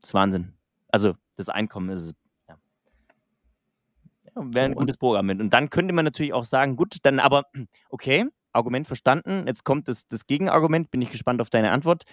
[0.00, 0.54] Das ist Wahnsinn.
[0.88, 2.14] Also, das Einkommen ist.
[2.48, 2.56] Ja.
[4.24, 5.28] Ja, Wäre ein So, gutes Programm.
[5.28, 7.44] Und dann könnte man natürlich auch sagen, gut, dann aber,
[7.90, 9.44] okay, Argument verstanden.
[9.46, 12.04] Jetzt kommt das, das Gegenargument, bin ich gespannt auf deine Antwort.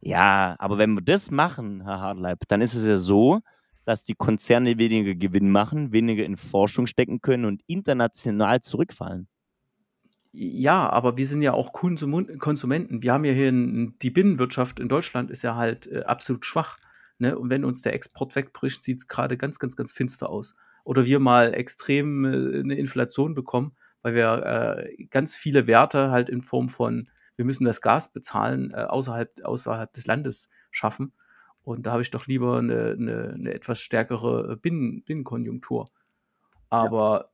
[0.00, 3.40] Ja, aber wenn wir das machen, Herr Hartleib, dann ist es ja so,
[3.84, 9.28] dass die Konzerne weniger Gewinn machen, weniger in Forschung stecken können und international zurückfallen.
[10.34, 13.02] Ja, aber wir sind ja auch Konsum Konsumenten.
[13.02, 16.78] Wir haben ja hier in, die Binnenwirtschaft in Deutschland ist ja halt äh, absolut schwach.
[17.18, 17.38] Ne?
[17.38, 20.54] Und wenn uns der Export wegbricht, sieht es gerade ganz, ganz, ganz finster aus.
[20.84, 26.30] Oder wir mal extrem äh, eine Inflation bekommen, weil wir äh, ganz viele Werte halt
[26.30, 31.12] in Form von, wir müssen das Gas bezahlen, äh, außerhalb, außerhalb des Landes schaffen.
[31.64, 35.90] Und da habe ich doch lieber eine, eine, eine etwas stärkere Binnen, Binnenkonjunktur.
[36.68, 37.30] Aber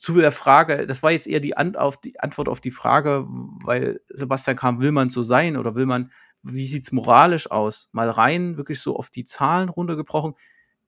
[0.00, 3.24] zu der Frage, das war jetzt eher die, Ant auf die Antwort auf die Frage,
[3.28, 7.88] weil Sebastian kam, will man so sein oder will man, wie sieht's moralisch aus?
[7.92, 10.34] Mal rein, wirklich so auf die Zahlen runtergebrochen.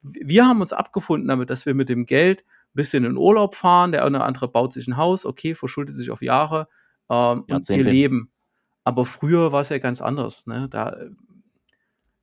[0.02, 3.92] Wir haben uns abgefunden damit, dass wir mit dem Geld ein bisschen in Urlaub fahren,
[3.92, 6.68] der eine oder andere baut sich ein Haus, okay, verschuldet sich auf Jahre
[7.10, 8.30] ähm, und wir leben.
[8.84, 10.46] Aber früher war es ja ganz anders.
[10.46, 10.68] Ne?
[10.68, 10.96] Da,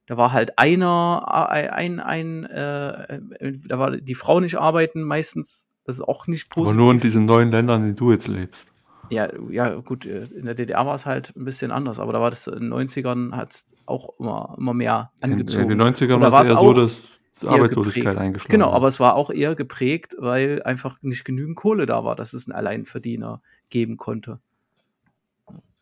[0.05, 3.21] da war halt einer, ein, ein, äh, äh,
[3.67, 5.67] da war die Frau nicht arbeiten meistens.
[5.85, 6.77] Das ist auch nicht Aber positiv.
[6.77, 8.65] nur in diesen neuen Ländern, in denen du jetzt lebst.
[9.09, 12.21] Ja, ja, gut, äh, in der DDR war es halt ein bisschen anders, aber da
[12.21, 15.69] war das in den 90ern hat es auch immer, immer mehr In, in angezogen.
[15.69, 18.21] den 90ern Und da war es eher so, dass Arbeitslosigkeit geprägt.
[18.21, 22.15] eingeschlagen Genau, aber es war auch eher geprägt, weil einfach nicht genügend Kohle da war,
[22.15, 24.39] dass es einen Alleinverdiener geben konnte.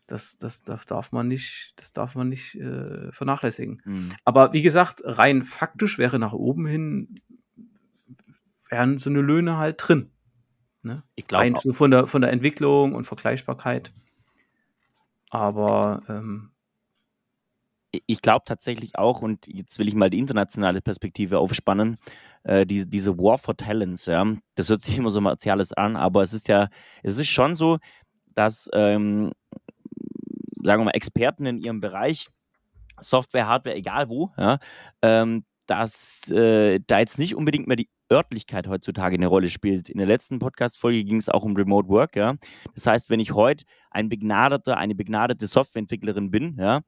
[0.06, 3.80] Das, das, das darf man nicht, das darf man nicht äh, vernachlässigen.
[3.84, 4.10] Hm.
[4.24, 7.20] Aber wie gesagt, rein faktisch wäre nach oben hin,
[8.68, 10.10] wären so eine Löhne halt drin.
[10.82, 11.02] Ne?
[11.14, 13.92] Ich glaube, so von der, von der Entwicklung und Vergleichbarkeit.
[15.30, 16.52] Aber ähm,
[18.06, 21.98] ich glaube tatsächlich auch, und jetzt will ich mal die internationale Perspektive aufspannen,
[22.42, 26.22] äh, die, diese War for Talents, ja, das hört sich immer so martialisch an, aber
[26.22, 26.68] es ist ja,
[27.02, 27.78] es ist schon so,
[28.34, 29.32] dass, ähm,
[30.62, 32.28] sagen wir mal, Experten in ihrem Bereich,
[33.00, 34.58] Software, Hardware, egal wo, ja,
[35.02, 39.88] ähm, dass äh, da jetzt nicht unbedingt mehr die Örtlichkeit heutzutage eine Rolle spielt.
[39.88, 42.34] In der letzten Podcast-Folge ging es auch um Remote Work, ja.
[42.74, 46.80] Das heißt, wenn ich heute ein begnadeter, eine begnadete Softwareentwicklerin bin, ja,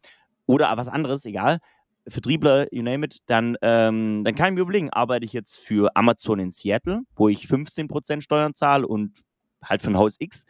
[0.46, 1.60] oder was anderes, egal,
[2.06, 5.96] Vertriebler, you name it, dann, ähm, dann kann ich mir überlegen, arbeite ich jetzt für
[5.96, 9.20] Amazon in Seattle, wo ich 15% Steuern zahle und
[9.62, 10.44] halt ein Haus X,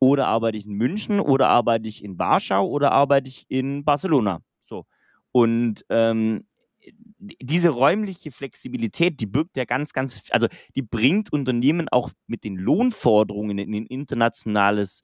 [0.00, 4.40] oder arbeite ich in München, oder arbeite ich in Warschau, oder arbeite ich in Barcelona.
[4.62, 4.84] So.
[5.32, 6.46] Und ähm,
[7.20, 12.56] diese räumliche Flexibilität, die birgt ja ganz, ganz, also die bringt Unternehmen auch mit den
[12.56, 15.02] Lohnforderungen in ein internationales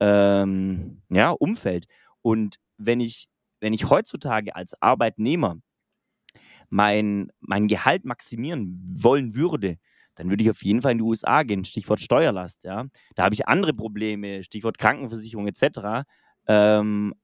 [0.00, 1.86] ähm, ja, Umfeld.
[2.22, 3.28] Und wenn ich,
[3.60, 5.56] wenn ich heutzutage als Arbeitnehmer
[6.68, 9.78] mein, mein Gehalt maximieren wollen würde,
[10.16, 12.84] dann würde ich auf jeden Fall in die USA gehen, Stichwort Steuerlast, ja.
[13.14, 16.04] Da habe ich andere Probleme, Stichwort Krankenversicherung etc.
[16.48, 17.14] Ähm,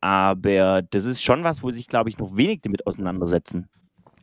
[0.00, 3.68] aber das ist schon was, wo sich, glaube ich, noch wenig damit auseinandersetzen.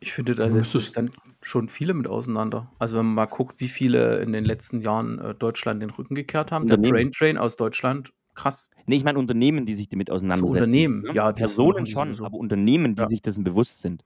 [0.00, 1.10] ich finde, da setzen sich dann
[1.42, 2.70] schon viele mit auseinander.
[2.78, 6.14] Also wenn man mal guckt, wie viele in den letzten Jahren äh, Deutschland den Rücken
[6.14, 6.66] gekehrt haben.
[6.66, 6.76] Der.
[6.76, 8.70] Brain Train aus Deutschland, krass.
[8.86, 10.62] Nee, ich meine Unternehmen, die sich damit auseinandersetzen.
[10.62, 11.12] Unternehmen, ne?
[11.14, 12.24] ja, Personen schon, sowieso.
[12.24, 13.08] aber Unternehmen, die Ja.
[13.08, 14.02] sich dessen bewusst sind.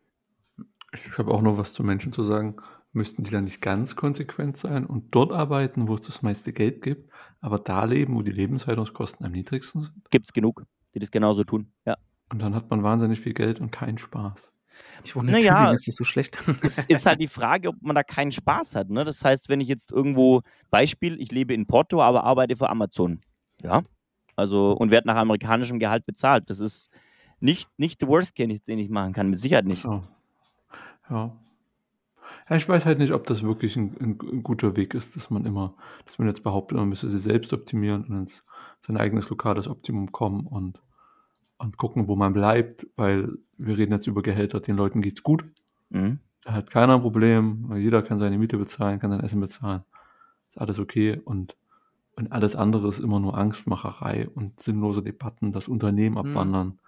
[0.93, 2.57] Ich habe auch noch was zu Menschen zu sagen.
[2.93, 6.83] Müssten die dann nicht ganz konsequent sein und dort arbeiten, wo es das meiste Geld
[6.83, 10.11] gibt, aber da leben, wo die Lebenshaltungskosten am niedrigsten sind?
[10.11, 11.73] Gibt es genug, die das genauso tun.
[11.87, 11.97] Ja.
[12.31, 14.51] Und dann hat man wahnsinnig viel Geld und keinen Spaß.
[15.05, 16.39] Ich wohne in Naja, Tübingen, ist das so schlecht?
[16.63, 18.91] es ist halt die Frage, ob man da keinen Spaß hat.
[18.91, 19.05] Ne?
[19.05, 23.21] Das heißt, wenn ich jetzt irgendwo, Beispiel, ich lebe in Porto, aber arbeite für Amazon.
[23.63, 23.83] Ja.
[24.37, 26.49] Also, und werde nach amerikanischem Gehalt bezahlt.
[26.49, 26.91] Das ist
[27.41, 29.29] nicht, nicht the worst case, den ich machen kann.
[29.29, 29.83] Mit Sicherheit nicht.
[29.83, 30.01] So.
[31.11, 31.37] Ja.
[32.51, 35.31] Ja, ich weiß halt nicht, ob das wirklich ein, ein, ein guter Weg ist, dass
[35.31, 38.45] man immer, dass man jetzt behauptet, man müsse sie selbst optimieren und ins
[38.85, 40.83] sein eigenes lokales Optimum kommen und,
[41.59, 45.45] und gucken, wo man bleibt, weil wir reden jetzt über Gehälter, den Leuten geht's gut.
[45.91, 46.19] Mhm.
[46.43, 49.83] Da hat keiner ein Problem, weil jeder kann seine Miete bezahlen, kann sein Essen bezahlen.
[50.51, 51.57] Ist alles okay und,
[52.17, 56.19] und alles andere ist immer nur Angstmacherei und sinnlose Debatten, das Unternehmen Mhm.
[56.19, 56.81] abwandern.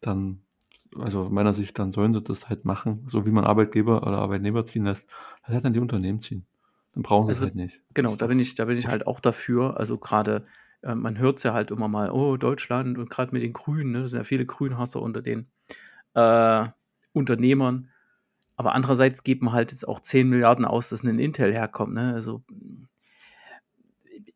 [0.00, 0.40] Dann,
[1.00, 4.18] also aus meiner Sicht, dann sollen sie das halt machen, so wie man Arbeitgeber oder
[4.18, 5.06] Arbeitnehmer ziehen lässt.
[5.42, 6.46] Das halt dann die Unternehmen ziehen.
[6.92, 7.80] Dann brauchen sie es Also, halt nicht.
[7.94, 9.78] Genau, da bin ich, da bin ich halt auch dafür.
[9.78, 10.46] Also gerade,
[10.82, 13.92] äh, man hört es ja halt immer mal, oh, Deutschland und gerade mit den Grünen,
[13.92, 15.46] ne, das sind ja viele Grünhasser unter den
[16.14, 16.66] äh,
[17.12, 17.90] Unternehmern.
[18.56, 21.94] Aber andererseits gibt man halt jetzt auch 10 Milliarden aus, dass ein Intel herkommt.
[21.94, 22.14] Ne?
[22.14, 22.42] Also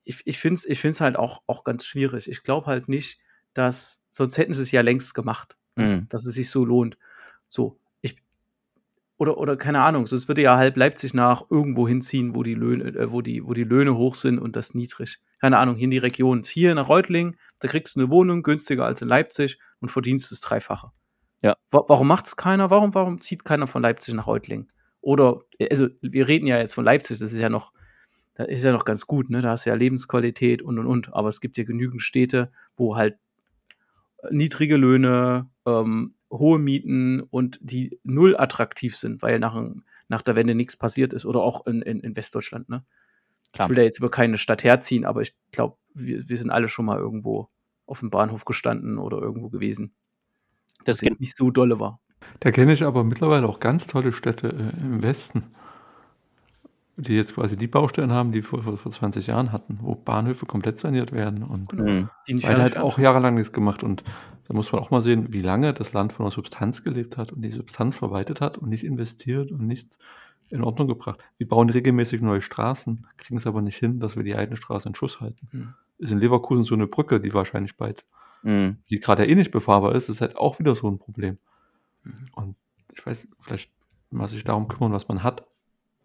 [0.05, 2.29] ich, ich finde es ich find's halt auch, auch ganz schwierig.
[2.29, 3.21] Ich glaube halt nicht,
[3.55, 5.57] dass, sonst hätten sie es ja längst gemacht?
[5.81, 6.07] Mhm.
[6.09, 6.97] dass es sich so lohnt.
[7.49, 8.17] So, ich,
[9.19, 12.85] oder, oder keine Ahnung, sonst würde ja halb Leipzig nach irgendwo hinziehen, wo die Löhne,
[12.85, 15.21] äh, wo die, wo die Löhne hoch sind und das niedrig.
[15.41, 16.43] Keine Ahnung, hier in die Region.
[16.45, 20.41] Hier nach Reutlingen, da kriegst du eine Wohnung günstiger als in Leipzig und verdienst das
[20.41, 20.91] Dreifache.
[21.43, 21.57] Ja.
[21.71, 22.71] Wa warum macht es keiner?
[22.71, 24.69] Warum, warum zieht keiner von Leipzig nach Reutlingen?
[25.01, 25.41] Oder,
[25.71, 27.73] also wir reden ja jetzt von Leipzig, das ist ja noch,
[28.35, 29.41] das ist ja noch ganz gut, ne?
[29.41, 31.15] Da hast du ja Lebensqualität und und und.
[31.15, 33.17] Aber es gibt ja genügend Städte, wo halt
[34.31, 39.61] niedrige Löhne, ähm, hohe Mieten und die null attraktiv sind, weil nach,
[40.09, 41.27] nach der Wende nichts passiert ist.
[41.27, 42.85] Oder auch in, in, in Westdeutschland, ne?
[43.53, 43.67] Klar.
[43.67, 46.69] Ich will da jetzt über keine Stadt herziehen, aber ich glaube, wir, wir sind alle
[46.69, 47.49] schon mal irgendwo
[47.87, 49.93] auf dem Bahnhof gestanden oder irgendwo gewesen.
[50.85, 52.01] Das Das jetzt nicht so dolle war.
[52.39, 55.53] Da kenne ich aber mittlerweile auch ganz tolle Städte äh, im Westen,
[57.01, 60.47] die jetzt quasi die Baustellen haben, die vor, vor, vor 20 Jahren hatten, wo Bahnhöfe
[60.47, 61.85] komplett saniert werden und Genau.
[61.91, 62.11] Mhm.
[62.27, 64.03] Die nicht weil fertig halt auch jahrelang nichts gemacht und
[64.47, 67.33] da muss man auch mal sehen, wie lange das Land von der Substanz gelebt hat
[67.33, 69.97] und die Substanz verwaltet hat und nicht investiert und nichts
[70.49, 71.21] in Ordnung gebracht.
[71.37, 74.91] Wir bauen regelmäßig neue Straßen, kriegen es aber nicht hin, dass wir die alten Straßen
[74.91, 75.49] in Schuss halten.
[75.53, 75.75] Hm.
[75.99, 78.05] Ist in Leverkusen so eine Brücke, die wahrscheinlich bald,
[78.43, 78.79] Mhm.
[78.89, 81.39] die gerade eh nicht befahrbar ist, ist halt auch wieder so ein Problem.
[82.05, 82.29] Mhm.
[82.33, 82.57] Und
[82.93, 83.71] ich weiß, vielleicht
[84.11, 85.47] mal sich darum kümmern, was man hat.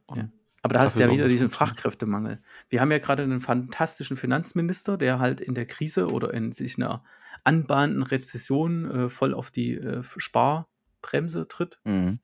[0.05, 0.29] Und Ja.
[0.65, 1.51] Aber da hast du ja wieder diesen.
[1.51, 2.41] Fachkräftemangel.
[2.69, 6.77] Wir haben ja gerade einen fantastischen Finanzminister, der halt in der Krise oder in sich
[6.77, 7.03] einer
[7.43, 11.77] anbahnenden Rezession äh, voll auf die äh, Sparbremse tritt.
[11.83, 12.19] Mhm.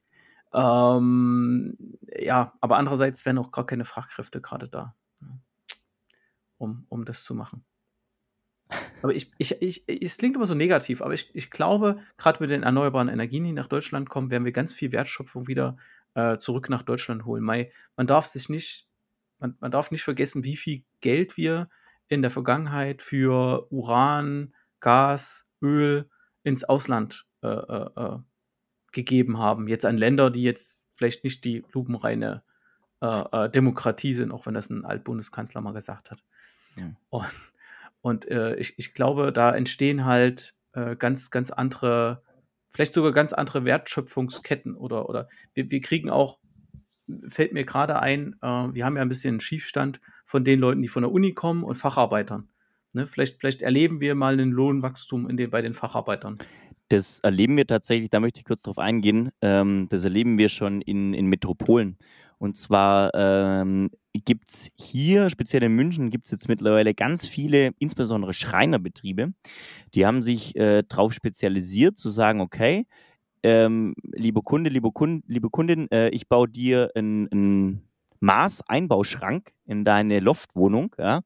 [0.55, 1.77] Ähm,
[2.17, 5.39] ja, aber andererseits wären auch gar keine Fachkräfte gerade da, ne,
[6.57, 7.63] um, um das zu machen.
[9.03, 12.51] Aber ich, ich, ich, es klingt immer so negativ, aber ich, ich glaube, gerade mit
[12.51, 15.75] den erneuerbaren Energien, die nach Deutschland kommen, werden wir ganz viel Wertschöpfung wieder
[16.13, 17.43] äh, zurück nach Deutschland holen.
[17.43, 18.87] Mai, man darf sich nicht,
[19.39, 21.69] man, man darf nicht vergessen, wie viel Geld wir
[22.07, 26.09] in der Vergangenheit für Uran, Gas, Öl
[26.43, 28.17] ins Ausland äh, äh, äh,
[28.91, 29.67] gegeben haben.
[29.67, 32.43] Jetzt an Länder, die jetzt vielleicht nicht die lupenreine
[33.01, 36.23] äh, äh, Demokratie sind, auch wenn das ein Altbundeskanzler mal gesagt hat.
[36.75, 36.91] Ja.
[37.09, 37.25] Und,
[38.01, 40.55] und ich, ich glaube, da entstehen halt
[40.97, 42.23] ganz, ganz andere,
[42.71, 46.39] vielleicht sogar ganz andere Wertschöpfungsketten oder, oder wir, wir kriegen auch,
[47.27, 50.81] fällt mir gerade ein, äh, wir haben ja ein bisschen einen Schiefstand von den Leuten,
[50.81, 52.49] die von der Uni kommen und Facharbeitern.
[52.93, 53.07] Ne?
[53.07, 56.39] Vielleicht, vielleicht erleben wir mal einen Lohnwachstum in den, bei den Facharbeitern.
[56.89, 60.81] Das erleben wir tatsächlich, da möchte ich kurz drauf eingehen, ähm, das erleben wir schon
[60.81, 61.97] in, in Metropolen.
[62.41, 67.69] Und zwar ähm, gibt es hier, speziell in München, gibt es jetzt mittlerweile ganz viele,
[67.77, 69.33] insbesondere Schreinerbetriebe,
[69.93, 72.87] die haben sich äh, darauf spezialisiert, zu sagen, okay,
[73.43, 77.83] ähm, liebe Kunde, liebe, Kund, liebe Kundin, äh, ich baue dir einen
[78.21, 81.21] Maß-Einbauschrank in deine Loftwohnung, ja,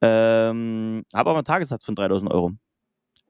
[0.00, 2.50] ähm, habe aber einen Tagessatz von 3000 Euro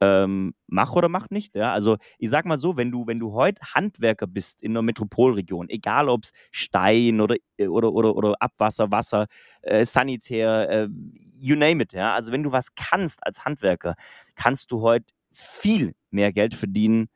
[0.00, 1.54] ähm, mach oder mach nicht.
[1.54, 1.72] Ja?
[1.72, 5.68] Also ich sag mal so, wenn du, wenn du heute Handwerker bist in einer Metropolregion,
[5.68, 9.26] egal ob es Stein oder, oder, oder, oder Abwasser, Wasser,
[9.62, 10.88] äh, Sanitär, äh,
[11.38, 12.14] you name it, ja.
[12.14, 13.94] Also wenn du was kannst als Handwerker,
[14.34, 17.08] kannst du heute viel mehr Geld verdienen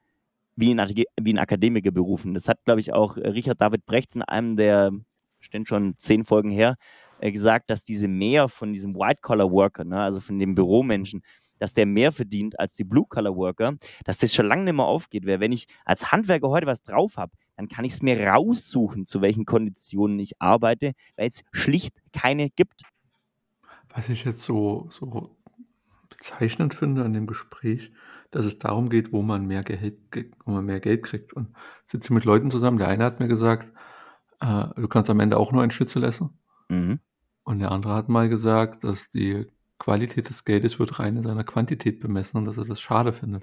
[0.56, 2.34] wie in, wie in Akademikerberufen.
[2.34, 4.92] Das hat, glaube ich, auch Richard David Brecht in einem der,
[5.40, 6.76] stehen schon zehn Folgen her,
[7.20, 11.22] äh, gesagt, dass diese mehr von diesem White-Collar-Worker, ne, also von den Büromenschen,
[11.62, 15.26] dass der mehr verdient als die Blue-Collar-Worker, dass das schon lange nicht mehr aufgeht.
[15.26, 19.06] Weil wenn ich als Handwerker heute was drauf habe, dann kann ich es mir raussuchen,
[19.06, 22.82] zu welchen Konditionen ich arbeite, weil es schlicht keine gibt.
[23.94, 25.36] Was ich jetzt so, so
[26.08, 27.92] bezeichnend finde an dem Gespräch,
[28.32, 30.00] dass es darum geht, wo man mehr Geld,
[30.44, 31.32] wo man mehr Geld kriegt.
[31.32, 31.54] Und
[31.84, 32.78] sitze mit Leuten zusammen.
[32.78, 33.72] Der eine hat mir gesagt,
[34.40, 36.40] äh, du kannst am Ende auch nur ein Schnitzel essen.
[36.68, 36.98] Mhm.
[37.44, 39.46] Und der andere hat mal gesagt, dass die
[39.82, 43.42] Qualität des Geldes wird rein in seiner Quantität bemessen und dass er das schade findet.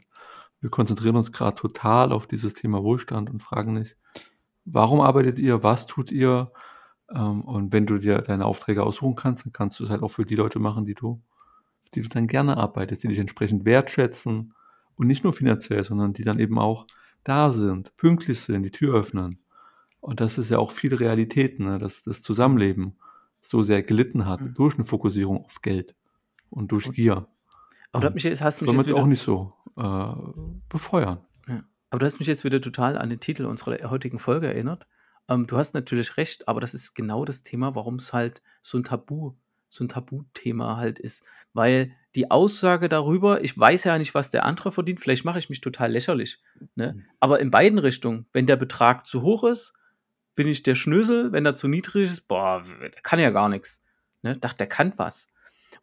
[0.61, 3.97] Wir konzentrieren uns gerade total auf dieses Thema Wohlstand und fragen nicht,
[4.63, 6.53] warum arbeitet ihr, was tut ihr?
[7.13, 10.11] Ähm, und wenn du dir deine Aufträge aussuchen kannst, dann kannst du es halt auch
[10.11, 11.21] für die Leute machen, die du,
[11.93, 14.53] die du dann gerne arbeitest, die dich entsprechend wertschätzen
[14.95, 16.87] und nicht nur finanziell, sondern die dann eben auch
[17.25, 19.43] da sind, pünktlich sind, die Tür öffnen.
[19.99, 21.79] Und das ist ja auch viel Realität, ne?
[21.79, 22.97] dass das Zusammenleben
[23.41, 24.53] so sehr gelitten hat Mhm.
[24.53, 25.95] durch eine Fokussierung auf Geld
[26.49, 27.27] und durch Gier.
[27.91, 30.13] Aber du hast mich hast mich Soll man jetzt auch nicht so äh,
[30.69, 31.25] befeuern.
[31.47, 31.63] Ja.
[31.89, 34.87] Aber du hast mich jetzt wieder total an den Titel unserer heutigen Folge erinnert.
[35.27, 38.77] Ähm, du hast natürlich recht, aber das ist genau das Thema, warum es halt so
[38.77, 39.33] ein Tabu,
[39.69, 41.23] so ein Tabuthema halt ist.
[41.53, 45.49] Weil die Aussage darüber, ich weiß ja nicht, was der andere verdient, vielleicht mache ich
[45.49, 46.41] mich total lächerlich.
[46.75, 47.05] Ne?
[47.19, 49.73] Aber in beiden Richtungen, wenn der Betrag zu hoch ist,
[50.35, 53.83] bin ich der Schnösel, wenn er zu niedrig ist, boah, der kann ja gar nichts.
[54.21, 54.37] Ne?
[54.37, 55.27] Dachte, der kann was.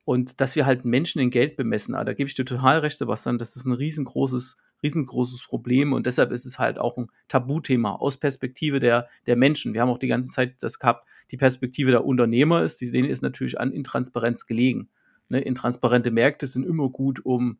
[0.05, 2.99] Und dass wir halt Menschen in Geld bemessen, ah, da gebe ich dir total recht,
[2.99, 7.95] Sebastian, das ist ein riesengroßes, riesengroßes Problem und deshalb ist es halt auch ein Tabuthema
[7.95, 9.74] aus Perspektive der, der Menschen.
[9.74, 13.09] Wir haben auch die ganze Zeit das gehabt, die Perspektive der Unternehmer ist, die denen
[13.09, 14.91] ist natürlich an Intransparenz gelegen.
[15.28, 15.41] Ne?
[15.41, 17.59] Intransparente Märkte sind immer gut, um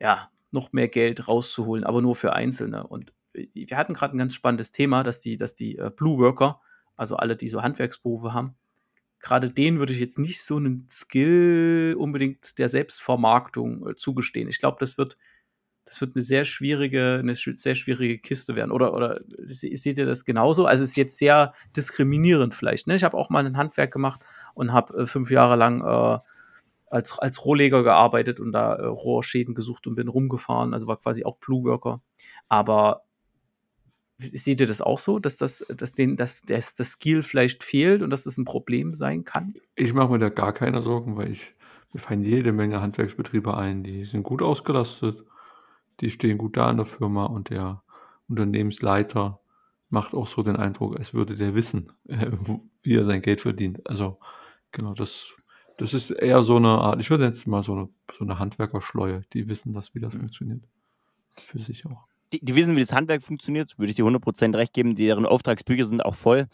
[0.00, 2.86] ja, noch mehr Geld rauszuholen, aber nur für Einzelne.
[2.86, 6.18] Und äh, wir hatten gerade ein ganz spannendes Thema, dass die, dass die äh, Blue
[6.18, 6.60] Worker,
[6.96, 8.56] also alle, die so Handwerksberufe haben,
[9.26, 14.48] gerade denen würde ich jetzt nicht so einen Skill unbedingt der Selbstvermarktung äh, zugestehen.
[14.48, 15.18] Ich glaube, das wird,
[15.84, 18.70] das wird eine sehr schwierige, eine sehr schwierige Kiste werden.
[18.70, 20.66] Oder, oder se- seht ihr das genauso?
[20.66, 22.86] Also es ist jetzt sehr diskriminierend vielleicht.
[22.86, 22.94] Ne?
[22.94, 24.20] Ich habe auch mal ein Handwerk gemacht
[24.54, 26.18] und habe äh, fünf Jahre lang äh,
[26.88, 31.24] als, als Rohleger gearbeitet und da äh, Rohrschäden gesucht und bin rumgefahren, also war quasi
[31.24, 32.00] auch Blue Worker.
[32.48, 33.05] Aber
[34.18, 38.02] seht ihr das auch so, dass das, dass den, dass das, das Skill vielleicht fehlt
[38.02, 39.54] und dass das ein Problem sein kann?
[39.74, 41.54] Ich mache mir da gar keine Sorgen, weil ich,
[41.92, 45.22] mir fallen jede Menge Handwerksbetriebe ein, die sind gut ausgelastet,
[46.00, 47.82] die stehen gut da in der Firma und der
[48.28, 49.40] Unternehmensleiter
[49.88, 52.30] macht auch so den Eindruck, als würde der wissen, äh,
[52.82, 53.88] wie er sein Geld verdient.
[53.88, 54.18] Also
[54.72, 55.34] genau, das,
[55.78, 57.88] das ist eher so eine Art, ich würde jetzt mal so eine,
[58.18, 60.18] so eine Handwerkerschleue, die wissen das, wie das Mhm.
[60.20, 60.64] funktioniert.
[61.44, 62.06] Für sich auch.
[62.32, 64.96] Die, die wissen, wie das Handwerk funktioniert, würde ich dir 100% recht geben.
[64.96, 66.46] Deren Auftragsbücher sind auch voll.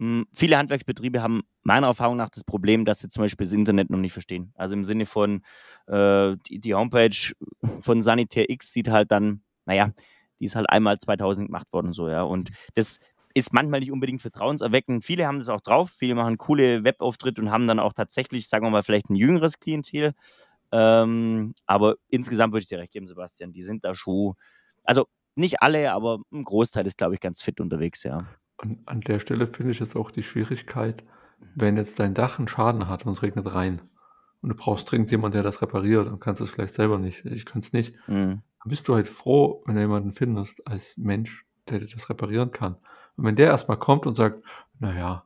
[0.00, 3.90] Hm, viele Handwerksbetriebe haben meiner Erfahrung nach das Problem, dass sie zum Beispiel das Internet
[3.90, 4.52] noch nicht verstehen.
[4.56, 5.42] Also im Sinne von,
[5.86, 7.34] äh, die, die Homepage
[7.80, 9.92] von Sanitär X sieht halt dann, naja,
[10.40, 12.22] die ist halt einmal 2000 gemacht worden, so, ja.
[12.22, 12.98] Und das
[13.34, 15.04] ist manchmal nicht unbedingt vertrauenserweckend.
[15.04, 18.66] Viele haben das auch drauf, viele machen coole Webauftritte und haben dann auch tatsächlich, sagen
[18.66, 20.14] wir mal, vielleicht ein jüngeres Klientel.
[20.72, 24.34] Ähm, aber insgesamt würde ich dir recht geben, Sebastian, die sind da schon,
[24.84, 28.26] also nicht alle, aber ein Großteil ist, glaube ich, ganz fit unterwegs, ja.
[28.58, 31.04] Und an der Stelle finde ich jetzt auch die Schwierigkeit,
[31.54, 33.82] wenn jetzt dein Dach einen Schaden hat und es regnet rein
[34.40, 37.24] und du brauchst dringend jemanden, der das repariert und kannst es vielleicht selber nicht.
[37.24, 37.94] Ich könnte es nicht.
[38.06, 38.42] Mhm.
[38.62, 42.50] Dann bist du halt froh, wenn du jemanden findest als Mensch, der dir das reparieren
[42.50, 42.76] kann.
[43.16, 44.44] Und wenn der erstmal kommt und sagt,
[44.78, 45.24] naja,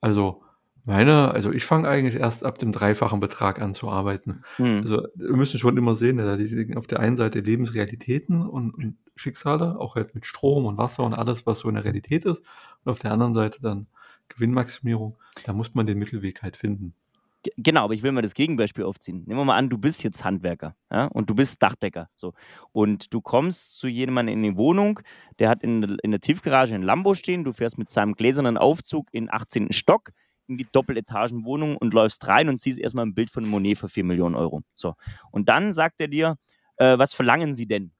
[0.00, 0.43] also
[0.84, 4.42] meine, also ich fange eigentlich erst ab dem dreifachen Betrag an zu arbeiten.
[4.58, 4.78] Mhm.
[4.82, 8.96] Also wir müssen schon immer sehen, da liegen auf der einen Seite Lebensrealitäten und, und
[9.16, 12.42] Schicksale, auch halt mit Strom und Wasser und alles, was so in der Realität ist.
[12.84, 13.86] Und auf der anderen Seite dann
[14.28, 15.16] Gewinnmaximierung.
[15.44, 16.94] Da muss man den Mittelweg halt finden.
[17.42, 19.22] Ge- Genau, aber ich will mal das Gegenbeispiel aufziehen.
[19.26, 22.08] Nehmen wir mal an, du bist jetzt Handwerker ja, und du bist Dachdecker.
[22.16, 22.32] So.
[22.72, 25.00] Und du kommst zu jemandem in die Wohnung,
[25.38, 28.56] der hat in, der- in der Tiefgarage ein Lambo stehen, du fährst mit seinem gläsernen
[28.58, 29.72] Aufzug in den 18.
[29.72, 30.10] Stock
[30.48, 34.04] in die Doppeletagenwohnung und läufst rein und siehst erstmal ein Bild von Monet für 4
[34.04, 34.62] Millionen Euro.
[34.74, 34.94] So.
[35.30, 36.36] Und dann sagt er dir,
[36.76, 37.92] äh, was verlangen Sie denn?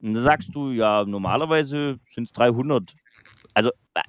[0.00, 2.94] Und dann sagst du, ja, normalerweise sind es 300.
[3.54, 4.02] Also, äh,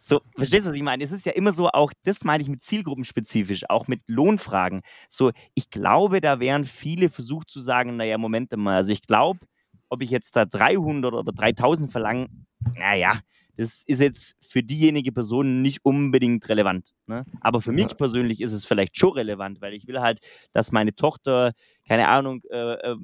[0.00, 1.02] so, verstehst du, was ich meine?
[1.02, 4.82] Es ist ja immer so, auch das meine ich mit zielgruppenspezifisch, auch mit Lohnfragen.
[5.08, 9.40] So, ich glaube, da wären viele versucht zu sagen, naja, Moment mal, also ich glaube,
[9.88, 12.28] ob ich jetzt da 300 oder 3000 verlange,
[12.74, 13.20] naja,
[13.56, 16.92] das ist jetzt für diejenige Person nicht unbedingt relevant.
[17.06, 17.24] Ne?
[17.40, 17.84] Aber für Ja.
[17.84, 20.20] mich persönlich ist es vielleicht schon relevant, weil ich will halt,
[20.52, 21.52] dass meine Tochter,
[21.86, 22.96] keine Ahnung, äh, äh,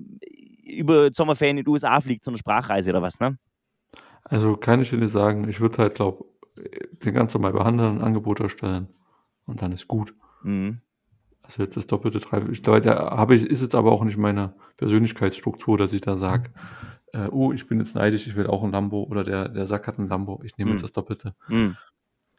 [0.65, 3.39] über Sommerferien in die USA fliegt, zu einer Sprachreise oder was, ne?
[4.25, 6.25] Also kann ich dir sagen, ich würde halt, glaube
[7.05, 8.89] den ganz normal behandeln, ein Angebot erstellen
[9.47, 10.15] und dann ist gut.
[10.43, 10.81] Mhm.
[11.43, 12.43] Also jetzt das doppelte drei.
[12.53, 16.17] Ich glaube, da habe ich, ist jetzt aber auch nicht meine Persönlichkeitsstruktur, dass ich da
[16.17, 16.51] sage,
[17.13, 19.87] äh, oh, ich bin jetzt neidisch, ich will auch ein Lambo oder der, der Sack
[19.87, 20.77] hat ein Lambo, ich nehme Hm.
[20.77, 21.35] jetzt das Doppelte.
[21.49, 21.77] Mhm.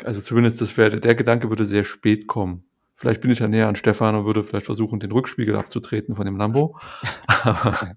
[0.03, 2.65] Also zumindest das wäre, der Gedanke würde sehr spät kommen,
[2.95, 6.25] Vielleicht bin ich ja näher an Stefan und würde vielleicht versuchen, den Rückspiegel abzutreten von
[6.25, 6.79] dem Lambo.
[7.43, 7.95] Aber,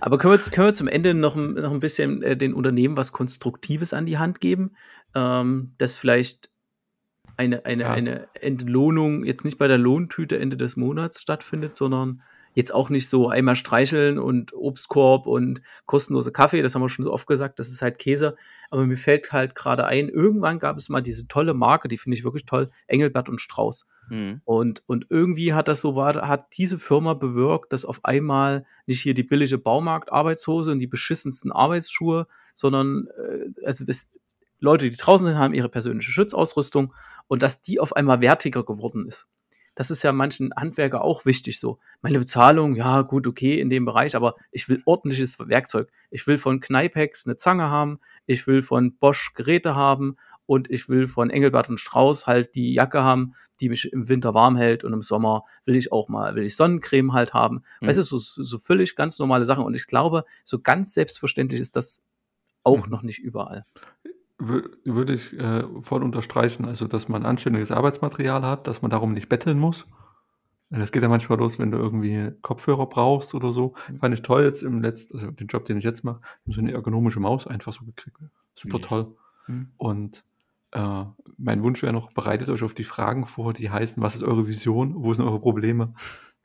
[0.00, 3.12] Aber können, wir, können wir zum Ende noch, noch ein bisschen äh, den Unternehmen was
[3.12, 4.76] Konstruktives an die Hand geben,
[5.14, 6.50] ähm, das vielleicht
[7.36, 7.92] eine, eine, ja.
[7.92, 12.22] eine Entlohnung jetzt nicht bei der Lohntüte Ende des Monats stattfindet, sondern
[12.56, 17.04] jetzt auch nicht so einmal streicheln und Obstkorb und kostenlose Kaffee, das haben wir schon
[17.04, 18.34] so oft gesagt, das ist halt Käse.
[18.70, 22.16] Aber mir fällt halt gerade ein, irgendwann gab es mal diese tolle Marke, die finde
[22.16, 23.86] ich wirklich toll, Engelbert und Strauß.
[24.08, 24.40] Mhm.
[24.46, 29.02] Und, und irgendwie hat das so war, hat diese Firma bewirkt, dass auf einmal nicht
[29.02, 34.08] hier die billige Baumarkt-Arbeitshose und die beschissensten Arbeitsschuhe, sondern äh, also das,
[34.60, 36.94] Leute, die draußen sind, haben ihre persönliche Schutzausrüstung
[37.28, 39.26] und dass die auf einmal wertiger geworden ist.
[39.76, 41.78] Das ist ja manchen Handwerker auch wichtig so.
[42.00, 45.90] Meine Bezahlung, ja gut, okay, in dem Bereich, aber ich will ordentliches Werkzeug.
[46.10, 50.16] Ich will von Kneipex eine Zange haben, ich will von Bosch Geräte haben
[50.46, 54.32] und ich will von Engelbert und Strauß halt die Jacke haben, die mich im Winter
[54.32, 57.62] warm hält und im Sommer will ich auch mal, will ich Sonnencreme halt haben.
[57.80, 57.88] Mhm.
[57.88, 61.76] Weißt du, so, so völlig ganz normale Sachen und ich glaube, so ganz selbstverständlich ist
[61.76, 62.02] das
[62.62, 62.90] auch mhm.
[62.90, 63.66] noch nicht überall
[64.38, 69.28] würde ich äh, voll unterstreichen, also dass man anständiges Arbeitsmaterial hat, dass man darum nicht
[69.28, 69.86] betteln muss.
[70.68, 73.74] Das geht ja manchmal los, wenn du irgendwie Kopfhörer brauchst oder so.
[73.88, 73.98] Mhm.
[73.98, 76.72] Fand ich toll jetzt im letzten, also den Job, den ich jetzt mache, so eine
[76.72, 78.18] ergonomische Maus einfach so gekriegt.
[78.54, 79.16] Super toll.
[79.46, 79.70] Mhm.
[79.76, 80.24] Und
[80.72, 81.04] äh,
[81.38, 84.48] mein Wunsch wäre noch, bereitet euch auf die Fragen vor, die heißen, was ist eure
[84.48, 85.94] Vision, wo sind eure Probleme,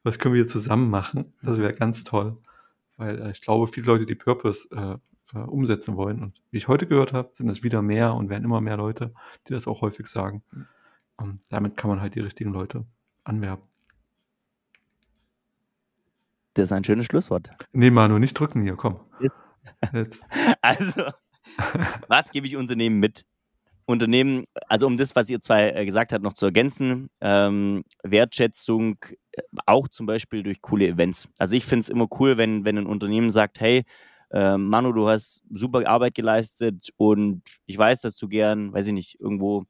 [0.03, 1.33] was können wir zusammen machen?
[1.41, 2.37] Das wäre ganz toll.
[2.97, 4.69] Weil äh, ich glaube, viele Leute, die Purpose
[5.33, 6.21] äh, umsetzen wollen.
[6.21, 9.13] Und wie ich heute gehört habe, sind es wieder mehr und werden immer mehr Leute,
[9.47, 10.43] die das auch häufig sagen.
[10.51, 10.67] Mhm.
[11.17, 12.85] Und damit kann man halt die richtigen Leute
[13.23, 13.63] anwerben.
[16.53, 17.49] Das ist ein schönes Schlusswort.
[17.71, 18.99] Nee, Manu, nicht drücken hier, komm.
[19.93, 20.21] Jetzt.
[20.61, 21.11] Also,
[22.07, 23.25] was gebe ich Unternehmen mit?
[23.85, 28.97] Unternehmen, also um das, was ihr zwei äh, gesagt habt, noch zu ergänzen, ähm, Wertschätzung
[29.31, 31.29] äh, auch zum Beispiel durch coole Events.
[31.37, 33.83] Also ich finde es immer cool, wenn, wenn ein Unternehmen sagt, hey,
[34.31, 38.93] äh, Manu, du hast super Arbeit geleistet und ich weiß, dass du gern, weiß ich
[38.93, 39.65] nicht, irgendwo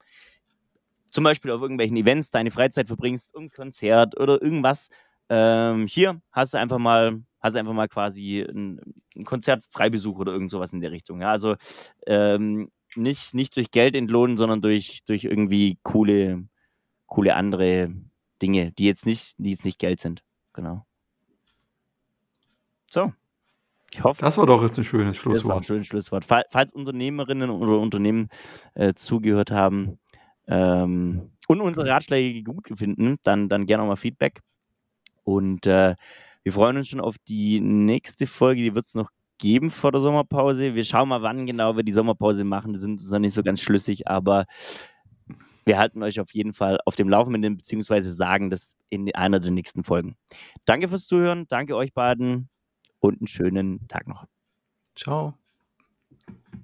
[1.09, 4.89] zum Beispiel auf irgendwelchen Events deine Freizeit verbringst, ein Konzert oder irgendwas.
[5.29, 8.79] Ähm, hier hast du einfach mal, hast einfach mal quasi ein,
[9.15, 11.21] ein Konzertfreibesuch oder irgend sowas in der Richtung.
[11.21, 11.31] Ja?
[11.31, 11.55] Also
[12.07, 16.47] ähm, nicht, nicht durch Geld entlohnen, sondern durch, durch irgendwie coole,
[17.07, 17.93] coole andere
[18.41, 20.23] Dinge, die jetzt nicht, die jetzt nicht Geld sind.
[20.53, 20.85] Genau.
[22.89, 23.13] So.
[23.93, 25.43] Ich hoffe, das war doch jetzt ein schönes Schlusswort.
[25.43, 26.25] Das war ein schönes Schlusswort.
[26.25, 28.29] Falls Unternehmerinnen oder Unternehmen
[28.73, 29.99] äh, zugehört haben
[30.47, 34.39] ähm, und unsere Ratschläge gut finden, dann, dann gerne auch mal Feedback.
[35.23, 35.95] Und äh,
[36.43, 38.61] wir freuen uns schon auf die nächste Folge.
[38.61, 40.73] Die wird es noch geben vor der Sommerpause.
[40.73, 42.71] Wir schauen mal, wann genau wir die Sommerpause machen.
[42.71, 44.45] Wir sind uns noch nicht so ganz schlüssig, aber
[45.65, 49.51] wir halten euch auf jeden Fall auf dem Laufenden, beziehungsweise sagen das in einer der
[49.51, 50.15] nächsten Folgen.
[50.65, 51.45] Danke fürs Zuhören.
[51.49, 52.49] Danke euch beiden
[53.01, 54.25] und einen schönen Tag noch.
[54.95, 55.40] Ciao.